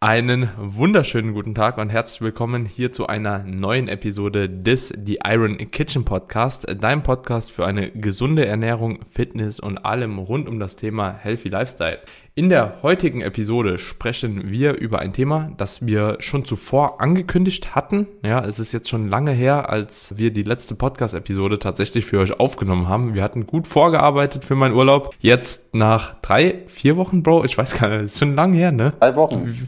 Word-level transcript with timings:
Einen 0.00 0.50
wunderschönen 0.56 1.34
guten 1.34 1.56
Tag 1.56 1.76
und 1.76 1.88
herzlich 1.90 2.20
willkommen 2.20 2.66
hier 2.66 2.92
zu 2.92 3.08
einer 3.08 3.40
neuen 3.40 3.88
Episode 3.88 4.48
des 4.48 4.90
The 4.96 5.18
Iron 5.24 5.58
Kitchen 5.72 6.04
Podcast, 6.04 6.68
dein 6.80 7.02
Podcast 7.02 7.50
für 7.50 7.66
eine 7.66 7.90
gesunde 7.90 8.46
Ernährung, 8.46 9.00
Fitness 9.10 9.58
und 9.58 9.78
allem 9.78 10.20
rund 10.20 10.48
um 10.48 10.60
das 10.60 10.76
Thema 10.76 11.10
Healthy 11.10 11.48
Lifestyle. 11.48 11.98
In 12.36 12.48
der 12.48 12.80
heutigen 12.82 13.22
Episode 13.22 13.78
sprechen 13.78 14.52
wir 14.52 14.76
über 14.76 15.00
ein 15.00 15.12
Thema, 15.12 15.50
das 15.56 15.84
wir 15.84 16.18
schon 16.20 16.44
zuvor 16.44 17.00
angekündigt 17.00 17.74
hatten. 17.74 18.06
Ja, 18.22 18.44
es 18.44 18.60
ist 18.60 18.70
jetzt 18.70 18.88
schon 18.88 19.08
lange 19.08 19.32
her, 19.32 19.68
als 19.68 20.16
wir 20.16 20.32
die 20.32 20.44
letzte 20.44 20.76
Podcast-Episode 20.76 21.58
tatsächlich 21.58 22.04
für 22.04 22.20
euch 22.20 22.38
aufgenommen 22.38 22.88
haben. 22.88 23.14
Wir 23.14 23.24
hatten 23.24 23.48
gut 23.48 23.66
vorgearbeitet 23.66 24.44
für 24.44 24.54
meinen 24.54 24.76
Urlaub. 24.76 25.16
Jetzt 25.18 25.74
nach 25.74 26.20
drei, 26.20 26.62
vier 26.68 26.96
Wochen, 26.96 27.24
Bro, 27.24 27.42
ich 27.42 27.58
weiß 27.58 27.76
gar 27.80 27.88
nicht, 27.88 28.02
ist 28.02 28.20
schon 28.20 28.36
lange 28.36 28.56
her, 28.56 28.70
ne? 28.70 28.92
Drei 29.00 29.16
Wochen. 29.16 29.66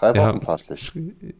Drei 0.00 0.14
Wochen 0.14 0.38
ja, 0.38 0.40
fast. 0.40 0.64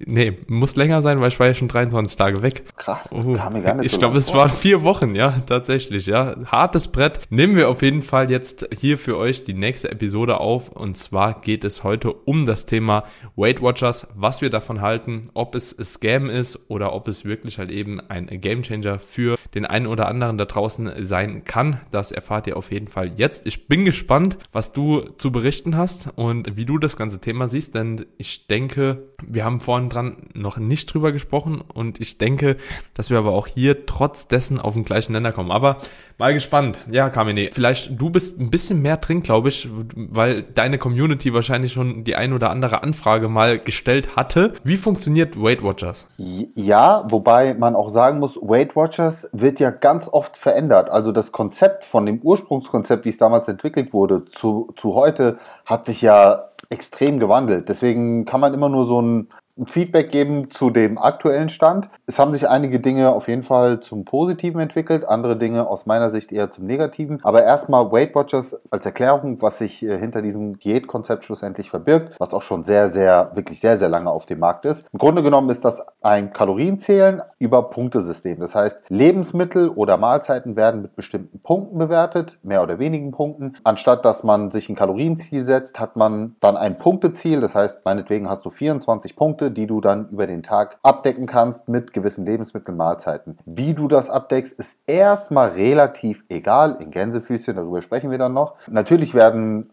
Nee, 0.04 0.36
muss 0.46 0.76
länger 0.76 1.00
sein, 1.00 1.18
weil 1.20 1.28
ich 1.28 1.40
war 1.40 1.46
ja 1.46 1.54
schon 1.54 1.68
23 1.68 2.14
Tage 2.14 2.42
weg. 2.42 2.64
Krass, 2.76 3.10
uh, 3.10 3.32
kam 3.32 3.54
mir 3.54 3.62
gar 3.62 3.74
nicht 3.74 3.86
Ich 3.86 3.92
so 3.92 3.98
glaube, 3.98 4.18
es 4.18 4.34
waren 4.34 4.50
vier 4.50 4.82
Wochen, 4.82 5.14
ja, 5.14 5.40
tatsächlich, 5.46 6.04
ja. 6.04 6.36
Hartes 6.44 6.88
Brett. 6.88 7.20
Nehmen 7.30 7.56
wir 7.56 7.70
auf 7.70 7.80
jeden 7.80 8.02
Fall 8.02 8.30
jetzt 8.30 8.68
hier 8.78 8.98
für 8.98 9.16
euch 9.16 9.46
die 9.46 9.54
nächste 9.54 9.90
Episode 9.90 10.40
auf. 10.40 10.68
Und 10.68 10.98
zwar 10.98 11.40
geht 11.40 11.64
es 11.64 11.84
heute 11.84 12.12
um 12.12 12.44
das 12.44 12.66
Thema 12.66 13.04
Weight 13.34 13.62
Watchers, 13.62 14.08
was 14.14 14.42
wir 14.42 14.50
davon 14.50 14.82
halten, 14.82 15.30
ob 15.32 15.54
es 15.54 15.70
Scam 15.82 16.28
ist 16.28 16.58
oder 16.68 16.92
ob 16.92 17.08
es 17.08 17.24
wirklich 17.24 17.58
halt 17.58 17.70
eben 17.70 17.98
ein 18.10 18.26
Game 18.42 18.62
Changer 18.62 18.98
für 18.98 19.38
den 19.54 19.64
einen 19.64 19.86
oder 19.86 20.06
anderen 20.06 20.36
da 20.36 20.44
draußen 20.44 21.06
sein 21.06 21.44
kann. 21.44 21.80
Das 21.90 22.12
erfahrt 22.12 22.46
ihr 22.46 22.58
auf 22.58 22.70
jeden 22.70 22.88
Fall 22.88 23.12
jetzt. 23.16 23.46
Ich 23.46 23.68
bin 23.68 23.86
gespannt, 23.86 24.36
was 24.52 24.74
du 24.74 25.00
zu 25.16 25.32
berichten 25.32 25.78
hast 25.78 26.10
und 26.16 26.58
wie 26.58 26.66
du 26.66 26.76
das 26.76 26.98
ganze 26.98 27.20
Thema 27.20 27.48
siehst, 27.48 27.74
denn 27.74 28.04
ich 28.18 28.46
denke, 28.50 29.10
wir 29.26 29.44
haben 29.44 29.60
vorhin 29.60 29.88
dran 29.88 30.28
noch 30.34 30.56
nicht 30.56 30.92
drüber 30.92 31.12
gesprochen 31.12 31.62
und 31.72 32.00
ich 32.00 32.18
denke, 32.18 32.56
dass 32.94 33.10
wir 33.10 33.18
aber 33.18 33.30
auch 33.30 33.46
hier 33.46 33.86
trotz 33.86 34.28
dessen 34.28 34.60
auf 34.60 34.74
den 34.74 34.84
gleichen 34.84 35.12
Nenner 35.12 35.32
kommen. 35.32 35.50
Aber 35.50 35.78
mal 36.18 36.34
gespannt. 36.34 36.84
Ja, 36.90 37.08
Kamine, 37.08 37.50
vielleicht 37.52 38.00
du 38.00 38.10
bist 38.10 38.40
ein 38.40 38.50
bisschen 38.50 38.82
mehr 38.82 38.96
drin, 38.98 39.22
glaube 39.22 39.48
ich, 39.48 39.68
weil 39.94 40.42
deine 40.42 40.78
Community 40.78 41.32
wahrscheinlich 41.32 41.72
schon 41.72 42.04
die 42.04 42.16
ein 42.16 42.32
oder 42.32 42.50
andere 42.50 42.82
Anfrage 42.82 43.28
mal 43.28 43.58
gestellt 43.58 44.16
hatte. 44.16 44.52
Wie 44.64 44.76
funktioniert 44.76 45.40
Weight 45.40 45.62
Watchers? 45.62 46.06
Ja, 46.16 47.04
wobei 47.08 47.54
man 47.54 47.76
auch 47.76 47.88
sagen 47.88 48.18
muss, 48.18 48.36
Weight 48.36 48.76
Watchers 48.76 49.28
wird 49.32 49.60
ja 49.60 49.70
ganz 49.70 50.08
oft 50.08 50.36
verändert. 50.36 50.90
Also 50.90 51.12
das 51.12 51.32
Konzept 51.32 51.84
von 51.84 52.04
dem 52.06 52.20
Ursprungskonzept, 52.20 53.04
wie 53.04 53.10
es 53.10 53.18
damals 53.18 53.48
entwickelt 53.48 53.92
wurde, 53.92 54.24
zu, 54.26 54.72
zu 54.76 54.94
heute 54.94 55.38
hat 55.64 55.86
sich 55.86 56.02
ja 56.02 56.49
extrem 56.70 57.18
gewandelt. 57.18 57.68
Deswegen 57.68 58.24
kann 58.24 58.40
man 58.40 58.54
immer 58.54 58.68
nur 58.68 58.84
so 58.86 59.02
ein 59.02 59.28
Feedback 59.66 60.10
geben 60.10 60.50
zu 60.50 60.70
dem 60.70 60.98
aktuellen 60.98 61.48
Stand. 61.48 61.88
Es 62.06 62.18
haben 62.18 62.32
sich 62.32 62.48
einige 62.48 62.80
Dinge 62.80 63.10
auf 63.10 63.28
jeden 63.28 63.42
Fall 63.42 63.80
zum 63.80 64.04
Positiven 64.04 64.60
entwickelt, 64.60 65.08
andere 65.08 65.36
Dinge 65.36 65.66
aus 65.68 65.86
meiner 65.86 66.10
Sicht 66.10 66.32
eher 66.32 66.50
zum 66.50 66.66
Negativen. 66.66 67.20
Aber 67.22 67.44
erstmal 67.44 67.90
Weight 67.92 68.14
Watchers 68.14 68.60
als 68.70 68.86
Erklärung, 68.86 69.40
was 69.42 69.58
sich 69.58 69.82
äh, 69.84 69.98
hinter 69.98 70.22
diesem 70.22 70.58
Diätkonzept 70.58 71.24
schlussendlich 71.24 71.70
verbirgt, 71.70 72.16
was 72.18 72.34
auch 72.34 72.42
schon 72.42 72.64
sehr, 72.64 72.88
sehr, 72.88 73.30
wirklich 73.34 73.60
sehr, 73.60 73.78
sehr 73.78 73.88
lange 73.88 74.10
auf 74.10 74.26
dem 74.26 74.38
Markt 74.38 74.64
ist. 74.64 74.86
Im 74.92 74.98
Grunde 74.98 75.22
genommen 75.22 75.50
ist 75.50 75.64
das 75.64 75.82
ein 76.00 76.32
Kalorienzählen 76.32 77.22
über 77.38 77.70
Punktesystem. 77.70 78.40
Das 78.40 78.54
heißt, 78.54 78.80
Lebensmittel 78.88 79.68
oder 79.68 79.96
Mahlzeiten 79.96 80.56
werden 80.56 80.82
mit 80.82 80.96
bestimmten 80.96 81.40
Punkten 81.40 81.78
bewertet, 81.78 82.38
mehr 82.42 82.62
oder 82.62 82.78
wenigen 82.78 83.10
Punkten. 83.10 83.56
Anstatt 83.64 84.04
dass 84.04 84.24
man 84.24 84.50
sich 84.50 84.68
ein 84.68 84.76
Kalorienziel 84.76 85.44
setzt, 85.44 85.78
hat 85.78 85.96
man 85.96 86.36
dann 86.40 86.56
ein 86.56 86.76
Punkteziel. 86.76 87.40
Das 87.40 87.54
heißt, 87.54 87.84
meinetwegen 87.84 88.28
hast 88.28 88.44
du 88.44 88.50
24 88.50 89.16
Punkte 89.16 89.49
die 89.50 89.66
du 89.66 89.80
dann 89.80 90.08
über 90.10 90.26
den 90.26 90.42
Tag 90.42 90.78
abdecken 90.82 91.26
kannst 91.26 91.68
mit 91.68 91.92
gewissen 91.92 92.26
Lebensmitteln, 92.26 92.76
Mahlzeiten. 92.76 93.38
Wie 93.44 93.74
du 93.74 93.88
das 93.88 94.10
abdeckst, 94.10 94.52
ist 94.52 94.78
erstmal 94.86 95.50
relativ 95.50 96.24
egal. 96.28 96.78
In 96.80 96.90
Gänsefüßchen, 96.90 97.56
darüber 97.56 97.80
sprechen 97.80 98.10
wir 98.10 98.18
dann 98.18 98.34
noch. 98.34 98.54
Natürlich 98.68 99.14
werden 99.14 99.70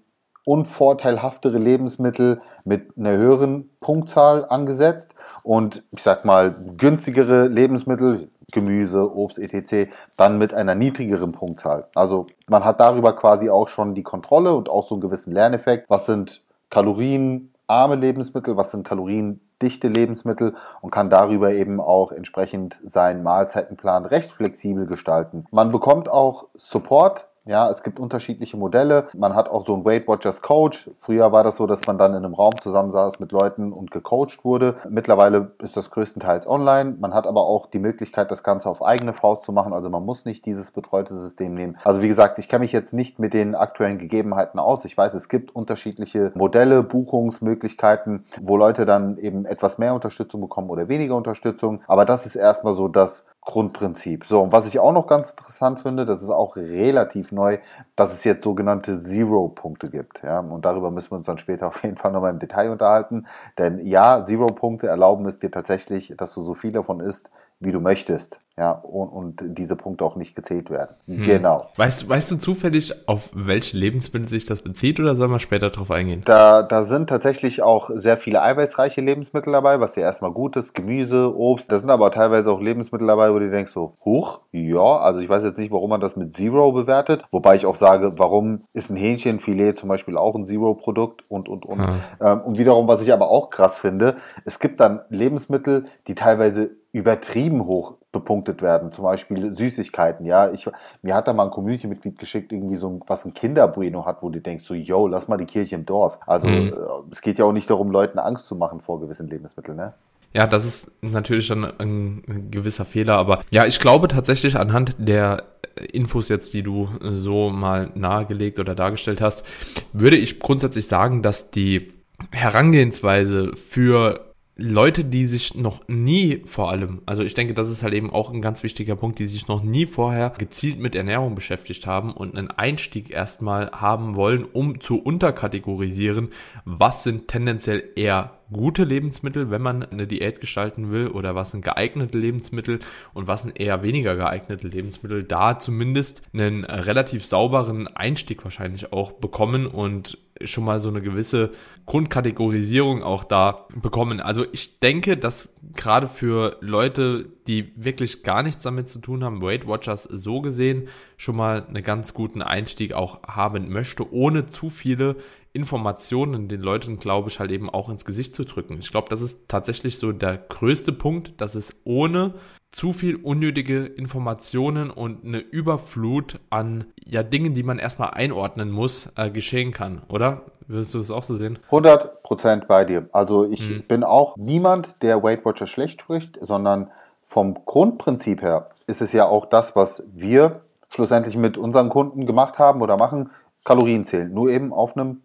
unvorteilhaftere 0.48 1.58
Lebensmittel 1.58 2.42
mit 2.64 2.98
einer 2.98 3.18
höheren 3.18 3.70
Punktzahl 3.82 4.46
angesetzt 4.46 5.12
und 5.44 5.84
ich 5.92 6.02
sag 6.02 6.24
mal 6.24 6.56
günstigere 6.78 7.48
Lebensmittel, 7.48 8.30
Gemüse, 8.54 9.14
Obst, 9.14 9.40
etc., 9.40 9.92
dann 10.16 10.38
mit 10.38 10.54
einer 10.54 10.74
niedrigeren 10.74 11.34
Punktzahl. 11.34 11.88
Also 11.96 12.28
man 12.48 12.64
hat 12.64 12.80
darüber 12.80 13.14
quasi 13.14 13.50
auch 13.50 13.68
schon 13.68 13.94
die 13.94 14.04
Kontrolle 14.04 14.54
und 14.54 14.70
auch 14.70 14.88
so 14.88 14.96
einen 14.96 15.02
gewissen 15.02 15.34
Lerneffekt. 15.34 15.90
Was 15.90 16.06
sind 16.06 16.42
kalorienarme 16.70 17.96
Lebensmittel, 17.96 18.56
was 18.56 18.72
sind 18.72 18.88
Kalorien 18.88 19.42
dichte 19.62 19.88
Lebensmittel 19.88 20.56
und 20.82 20.92
kann 20.92 21.10
darüber 21.10 21.52
eben 21.52 21.80
auch 21.80 22.12
entsprechend 22.12 22.80
seinen 22.86 23.24
Mahlzeitenplan 23.24 24.06
recht 24.06 24.32
flexibel 24.32 24.86
gestalten. 24.86 25.46
Man 25.52 25.72
bekommt 25.72 26.10
auch 26.10 26.48
Support 26.54 27.28
ja, 27.48 27.70
es 27.70 27.84
gibt 27.84 28.00
unterschiedliche 28.00 28.58
Modelle. 28.58 29.08
Man 29.14 29.36
hat 29.36 29.50
auch 29.50 29.66
so 29.66 29.74
einen 29.74 29.86
Weight 29.86 30.08
Watchers 30.08 30.42
Coach. 30.42 30.92
Früher 30.96 31.32
war 31.32 31.44
das 31.44 31.56
so, 31.56 31.66
dass 31.66 31.88
man 31.88 31.98
dann 31.98 32.12
in 32.12 32.24
einem 32.24 32.34
Raum 32.34 32.54
zusammensaß 32.60 33.20
mit 33.20 33.32
Leuten 33.32 33.72
und 33.72 33.92
gecoacht 33.92 34.44
wurde. 34.44 34.76
Mittlerweile 34.90 35.52
ist 35.62 35.78
das 35.78 35.90
größtenteils 35.92 36.48
online. 36.48 36.98
Man 37.00 37.14
hat 37.14 37.26
aber 37.26 37.42
auch 37.42 37.68
die 37.68 37.80
Möglichkeit, 37.80 38.32
das 38.32 38.44
Ganze 38.44 38.70
auf 38.70 38.84
eigene 38.84 39.14
Faust 39.14 39.44
zu 39.44 39.52
machen. 39.52 39.74
Also 39.74 39.90
man 39.90 40.06
muss 40.06 40.26
nicht 40.26 40.46
dieses 40.46 40.72
betreute 40.72 41.20
System 41.20 41.54
nehmen. 41.54 41.78
Also 41.84 42.02
wie 42.02 42.08
gesagt, 42.08 42.40
ich 42.40 42.50
kenne 42.50 42.62
mich 42.62 42.72
jetzt 42.72 42.94
nicht 42.94 43.20
mit 43.20 43.34
den 43.34 43.56
aktuellen 43.56 43.98
Gegebenheiten 43.98 44.60
aus. 44.60 44.86
Ich 44.86 44.98
weiß, 44.98 45.14
es 45.14 45.30
gibt 45.30 45.56
unterschiedliche 45.56 46.32
Modelle, 46.36 46.84
Buchungsmöglichkeiten, 46.84 48.26
wo 48.42 48.58
Leute 48.58 48.86
dann 48.86 49.18
eben 49.18 49.46
etwas 49.46 49.78
mehr 49.78 49.94
Unterstützung 49.94 50.42
bekommen 50.42 50.70
oder 50.70 50.90
weniger 50.90 51.16
Unterstützung. 51.16 51.82
Aber 51.88 52.06
das 52.06 52.26
ist 52.26 52.36
erstmal 52.36 52.74
so 52.74 52.88
das 52.88 53.26
Grundprinzip. 53.48 54.26
So, 54.26 54.42
und 54.42 54.52
was 54.52 54.68
ich 54.68 54.78
auch 54.78 54.92
noch 54.92 55.08
ganz 55.08 55.30
interessant 55.30 55.80
finde, 55.80 56.06
das 56.06 56.22
ist 56.22 56.30
auch 56.30 56.58
relativ 56.58 57.32
neu, 57.32 57.60
dass 57.96 58.14
es 58.14 58.26
jetzt 58.26 58.44
sogenannte 58.44 59.00
Zero-Punkte 59.00 59.90
gibt. 59.90 60.22
Ja, 60.22 60.42
und 60.42 60.66
darüber 60.66 60.92
müssen 60.92 61.12
wir 61.12 61.18
uns 61.20 61.28
dann 61.28 61.38
später 61.38 61.68
auf 61.68 61.82
jeden 61.82 61.96
Fall 61.96 62.12
nochmal 62.12 62.32
im 62.32 62.40
Detail 62.40 62.72
unterhalten. 62.72 63.26
Denn 63.58 63.80
ja, 63.80 64.26
Zero-Punkte 64.26 64.88
erlauben 64.88 65.26
es 65.28 65.40
dir 65.40 65.50
tatsächlich, 65.50 66.14
dass 66.18 66.34
du 66.34 66.42
so 66.42 66.54
viel 66.54 66.74
davon 66.74 67.00
isst, 67.00 67.32
wie 67.60 67.72
du 67.72 67.80
möchtest. 67.80 68.40
Ja, 68.60 68.72
und, 68.72 69.10
und 69.10 69.44
diese 69.56 69.76
Punkte 69.76 70.04
auch 70.04 70.16
nicht 70.16 70.36
gezählt 70.36 70.72
werden. 70.72 70.96
Hm. 71.06 71.22
Genau. 71.22 71.68
Weißt, 71.76 72.10
weißt 72.10 72.32
du 72.32 72.38
zufällig, 72.38 73.08
auf 73.08 73.30
welche 73.32 73.78
Lebensmittel 73.78 74.28
sich 74.28 74.48
das 74.48 74.64
bezieht 74.64 75.00
oder 75.00 75.16
soll 75.16 75.28
man 75.28 75.40
später 75.40 75.70
darauf 75.70 75.92
eingehen? 75.92 76.24
Da, 76.26 76.64
da 76.64 76.82
sind 76.82 77.08
tatsächlich 77.08 77.62
auch 77.62 77.92
sehr 77.94 78.18
viele 78.18 78.42
eiweißreiche 78.42 79.00
Lebensmittel 79.00 79.54
dabei, 79.54 79.80
was 79.80 79.96
ja 79.96 80.02
erstmal 80.02 80.32
gut 80.32 80.56
ist. 80.56 80.74
Gemüse, 80.74 81.38
Obst. 81.38 81.72
Da 81.72 81.78
sind 81.78 81.92
aber 81.92 82.10
teilweise 82.10 82.50
auch 82.50 82.60
Lebensmittel 82.60 83.06
dabei, 83.06 83.32
wo 83.32 83.38
du 83.38 83.52
denkst 83.52 83.74
so, 83.74 83.94
huch, 84.04 84.42
ja, 84.52 84.98
also 84.98 85.20
ich 85.20 85.30
weiß 85.30 85.44
jetzt 85.44 85.60
nicht, 85.60 85.72
warum 85.72 85.92
man 85.92 86.02
das 86.02 86.16
mit 86.16 86.36
Zero 86.36 86.72
bewertet. 86.72 87.26
Wobei 87.30 87.58
ich 87.58 87.68
auch 87.68 87.76
sage, 87.76 88.18
warum 88.18 88.64
ist 88.74 88.90
ein 88.90 88.96
Hähnchenfilet 88.96 89.74
zum 89.74 89.88
Beispiel 89.88 90.18
auch 90.18 90.34
ein 90.34 90.48
Zero-Produkt 90.48 91.26
und, 91.30 91.48
und, 91.48 91.64
und. 91.64 91.86
Hm. 91.86 92.00
Ähm, 92.22 92.42
und 92.42 92.58
wiederum, 92.58 92.88
was 92.88 93.04
ich 93.04 93.14
aber 93.14 93.30
auch 93.30 93.52
krass 93.52 93.78
finde, 93.78 94.16
es 94.46 94.58
gibt 94.58 94.80
dann 94.80 95.02
Lebensmittel, 95.10 95.86
die 96.08 96.16
teilweise 96.16 96.72
übertrieben 96.98 97.66
hoch 97.66 97.96
bepunktet 98.12 98.62
werden. 98.62 98.92
Zum 98.92 99.04
Beispiel 99.04 99.56
Süßigkeiten. 99.56 100.26
Ja, 100.26 100.52
ich, 100.52 100.68
mir 101.02 101.14
hat 101.14 101.28
da 101.28 101.34
mal 101.34 101.46
ein 101.46 101.52
Community-Mitglied 101.52 102.18
geschickt, 102.18 102.52
irgendwie 102.52 102.76
so 102.76 103.00
was 103.08 103.26
ein 103.26 103.34
Kinderbueno 103.34 104.06
hat, 104.06 104.22
wo 104.22 104.30
du 104.30 104.42
denkst, 104.42 104.64
so, 104.64 104.74
yo, 104.74 105.08
lass 105.08 105.28
mal 105.28 105.38
die 105.38 105.46
Kirche 105.46 105.76
im 105.76 105.86
Dorf. 105.86 106.20
Also, 106.26 106.48
mhm. 106.48 106.74
Es 107.12 107.22
geht 107.22 107.40
ja 107.40 107.46
auch 107.46 107.54
nicht 107.54 107.70
darum, 107.70 107.92
Leuten 107.92 108.20
Angst 108.20 108.48
zu 108.48 108.56
machen 108.56 108.82
vor 108.82 109.00
gewissen 109.00 109.28
Lebensmitteln, 109.28 109.78
ne? 109.78 109.94
Ja, 110.34 110.46
das 110.46 110.66
ist 110.66 110.92
natürlich 111.02 111.48
schon 111.48 111.64
ein, 111.64 112.24
ein 112.28 112.52
gewisser 112.52 112.86
Fehler, 112.86 113.16
aber 113.16 113.44
ja, 113.50 113.66
ich 113.66 113.80
glaube 113.80 114.08
tatsächlich 114.08 114.58
anhand 114.58 114.96
der 115.00 115.44
Infos 115.92 116.30
jetzt, 116.30 116.54
die 116.54 116.64
du 116.64 116.90
so 117.02 117.50
mal 117.50 117.92
nahegelegt 117.96 118.60
oder 118.60 118.76
dargestellt 118.76 119.22
hast, 119.22 119.46
würde 119.94 120.18
ich 120.18 120.40
grundsätzlich 120.40 120.88
sagen, 120.88 121.22
dass 121.22 121.50
die 121.50 121.94
Herangehensweise 122.32 123.56
für 123.56 124.27
Leute, 124.60 125.06
die 125.06 125.28
sich 125.28 125.54
noch 125.54 125.88
nie 125.88 126.42
vor 126.46 126.72
allem, 126.72 127.02
also 127.06 127.22
ich 127.22 127.36
denke, 127.36 127.54
das 127.54 127.70
ist 127.70 127.84
halt 127.84 127.94
eben 127.94 128.12
auch 128.12 128.34
ein 128.34 128.42
ganz 128.42 128.64
wichtiger 128.64 128.96
Punkt, 128.96 129.20
die 129.20 129.28
sich 129.28 129.48
noch 129.48 129.62
nie 129.62 129.86
vorher 129.86 130.34
gezielt 130.38 130.80
mit 130.80 130.96
Ernährung 130.96 131.36
beschäftigt 131.36 131.86
haben 131.86 132.12
und 132.12 132.36
einen 132.36 132.50
Einstieg 132.50 133.12
erstmal 133.12 133.70
haben 133.72 134.16
wollen, 134.16 134.46
um 134.46 134.82
zu 134.82 134.98
unterkategorisieren, 134.98 136.30
was 136.66 137.04
sind 137.04 137.28
tendenziell 137.28 137.84
eher 137.96 138.37
gute 138.52 138.84
Lebensmittel, 138.84 139.50
wenn 139.52 139.62
man 139.62 139.84
eine 139.84 140.08
Diät 140.08 140.40
gestalten 140.40 140.92
will, 140.92 141.08
oder 141.08 141.36
was 141.36 141.52
sind 141.52 141.64
geeignete 141.64 142.18
Lebensmittel 142.18 142.80
und 143.14 143.28
was 143.28 143.44
sind 143.44 143.60
eher 143.60 143.84
weniger 143.84 144.16
geeignete 144.16 144.68
Lebensmittel, 144.68 145.24
da 145.24 145.60
zumindest 145.60 146.22
einen 146.34 146.64
relativ 146.64 147.26
sauberen 147.26 147.88
Einstieg 147.88 148.44
wahrscheinlich 148.44 148.94
auch 148.94 149.14
bekommen 149.14 149.68
und 149.68 150.18
schon 150.44 150.66
mal 150.66 150.80
so 150.80 150.90
eine 150.90 151.02
gewisse 151.02 151.52
Grundkategorisierung 151.86 153.02
auch 153.02 153.24
da 153.24 153.66
bekommen. 153.82 154.20
Also 154.20 154.46
ich 154.52 154.80
denke, 154.80 155.18
dass 155.18 155.56
gerade 155.76 156.08
für 156.08 156.58
Leute, 156.60 157.26
die 157.48 157.72
wirklich 157.76 158.24
gar 158.24 158.44
nichts 158.44 158.64
damit 158.64 158.90
zu 158.90 159.00
tun 159.00 159.24
haben, 159.24 159.42
Weight 159.42 159.68
Watchers 159.68 160.04
so 160.04 160.42
gesehen 160.42 160.90
schon 161.16 161.38
mal 161.38 161.66
einen 161.66 161.84
ganz 161.84 162.14
guten 162.14 162.42
Einstieg 162.42 162.94
auch 162.94 163.24
haben 163.24 163.70
möchte, 163.72 164.12
ohne 164.12 164.48
zu 164.48 164.70
viele 164.70 165.16
Informationen 165.58 166.48
den 166.48 166.62
Leuten, 166.62 166.98
glaube 167.00 167.30
ich, 167.30 167.40
halt 167.40 167.50
eben 167.52 167.70
auch 167.70 167.90
ins 167.90 168.06
Gesicht 168.06 168.36
zu 168.36 168.46
drücken. 168.46 168.78
Ich 168.80 168.92
glaube, 168.92 169.10
das 169.10 169.22
ist 169.22 169.50
tatsächlich 169.50 169.98
so 169.98 170.12
der 170.12 170.38
größte 170.38 170.92
Punkt, 170.92 171.42
dass 171.42 171.56
es 171.56 171.76
ohne 171.84 172.36
zu 172.72 172.94
viel 172.94 173.16
unnötige 173.16 173.86
Informationen 173.86 174.92
und 174.92 175.26
eine 175.26 175.40
Überflut 175.40 176.40
an 176.52 176.86
ja 177.04 177.24
Dingen, 177.24 177.56
die 177.56 177.64
man 177.64 177.80
erstmal 177.80 178.12
einordnen 178.12 178.70
muss, 178.70 179.10
äh, 179.16 179.32
geschehen 179.32 179.72
kann, 179.72 180.04
oder? 180.10 180.44
Würdest 180.68 180.94
du 180.94 181.00
das 181.00 181.12
auch 181.12 181.24
so 181.24 181.36
sehen? 181.36 181.58
100% 181.72 182.68
bei 182.68 182.86
dir. 182.86 183.10
Also 183.14 183.46
ich 183.46 183.68
hm. 183.68 183.84
bin 183.88 184.04
auch 184.04 184.36
niemand, 184.38 185.02
der 185.02 185.24
Weight 185.24 185.44
Watcher 185.44 185.66
schlecht 185.66 186.02
spricht, 186.02 186.38
sondern 186.42 186.92
vom 187.24 187.66
Grundprinzip 187.66 188.42
her 188.42 188.70
ist 188.86 189.02
es 189.02 189.12
ja 189.12 189.28
auch 189.28 189.46
das, 189.48 189.76
was 189.76 190.04
wir 190.14 190.62
schlussendlich 190.90 191.36
mit 191.36 191.58
unseren 191.58 191.90
Kunden 191.90 192.26
gemacht 192.26 192.60
haben 192.60 192.82
oder 192.82 192.98
machen, 192.98 193.32
Kalorien 193.66 194.06
zählen, 194.06 194.34
nur 194.34 194.50
eben 194.50 194.72
auf 194.72 194.96
einem 194.96 195.22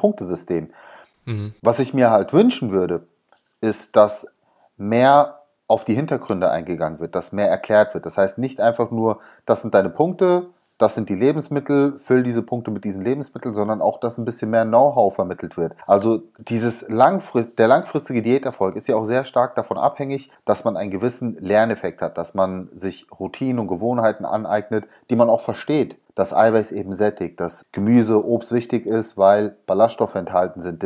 Punktesystem. 0.00 0.70
Mhm. 1.26 1.54
Was 1.60 1.78
ich 1.78 1.92
mir 1.92 2.10
halt 2.10 2.32
wünschen 2.32 2.72
würde, 2.72 3.06
ist, 3.60 3.94
dass 3.94 4.26
mehr 4.78 5.42
auf 5.66 5.84
die 5.84 5.94
Hintergründe 5.94 6.50
eingegangen 6.50 6.98
wird, 6.98 7.14
dass 7.14 7.32
mehr 7.32 7.48
erklärt 7.48 7.94
wird. 7.94 8.06
Das 8.06 8.16
heißt 8.16 8.38
nicht 8.38 8.60
einfach 8.60 8.90
nur, 8.90 9.20
das 9.44 9.62
sind 9.62 9.74
deine 9.74 9.90
Punkte, 9.90 10.46
das 10.80 10.94
sind 10.94 11.08
die 11.08 11.14
Lebensmittel, 11.14 11.96
füll 11.96 12.22
diese 12.22 12.42
Punkte 12.42 12.70
mit 12.70 12.84
diesen 12.84 13.02
Lebensmitteln, 13.02 13.54
sondern 13.54 13.82
auch, 13.82 14.00
dass 14.00 14.18
ein 14.18 14.24
bisschen 14.24 14.50
mehr 14.50 14.64
Know-how 14.64 15.14
vermittelt 15.14 15.56
wird. 15.56 15.74
Also 15.86 16.22
dieses 16.38 16.88
langfrist, 16.88 17.58
der 17.58 17.68
langfristige 17.68 18.22
Diäterfolg 18.22 18.76
ist 18.76 18.88
ja 18.88 18.96
auch 18.96 19.04
sehr 19.04 19.24
stark 19.24 19.54
davon 19.54 19.78
abhängig, 19.78 20.30
dass 20.44 20.64
man 20.64 20.76
einen 20.76 20.90
gewissen 20.90 21.36
Lerneffekt 21.38 22.02
hat, 22.02 22.18
dass 22.18 22.34
man 22.34 22.68
sich 22.74 23.06
Routinen 23.18 23.58
und 23.58 23.68
Gewohnheiten 23.68 24.24
aneignet, 24.24 24.86
die 25.10 25.16
man 25.16 25.30
auch 25.30 25.40
versteht 25.40 25.96
dass 26.16 26.34
Eiweiß 26.34 26.72
eben 26.72 26.92
sättigt, 26.92 27.40
dass 27.40 27.64
Gemüse, 27.72 28.22
Obst 28.22 28.52
wichtig 28.52 28.84
ist, 28.84 29.16
weil 29.16 29.56
Ballaststoffe 29.66 30.16
enthalten 30.16 30.60
sind. 30.60 30.84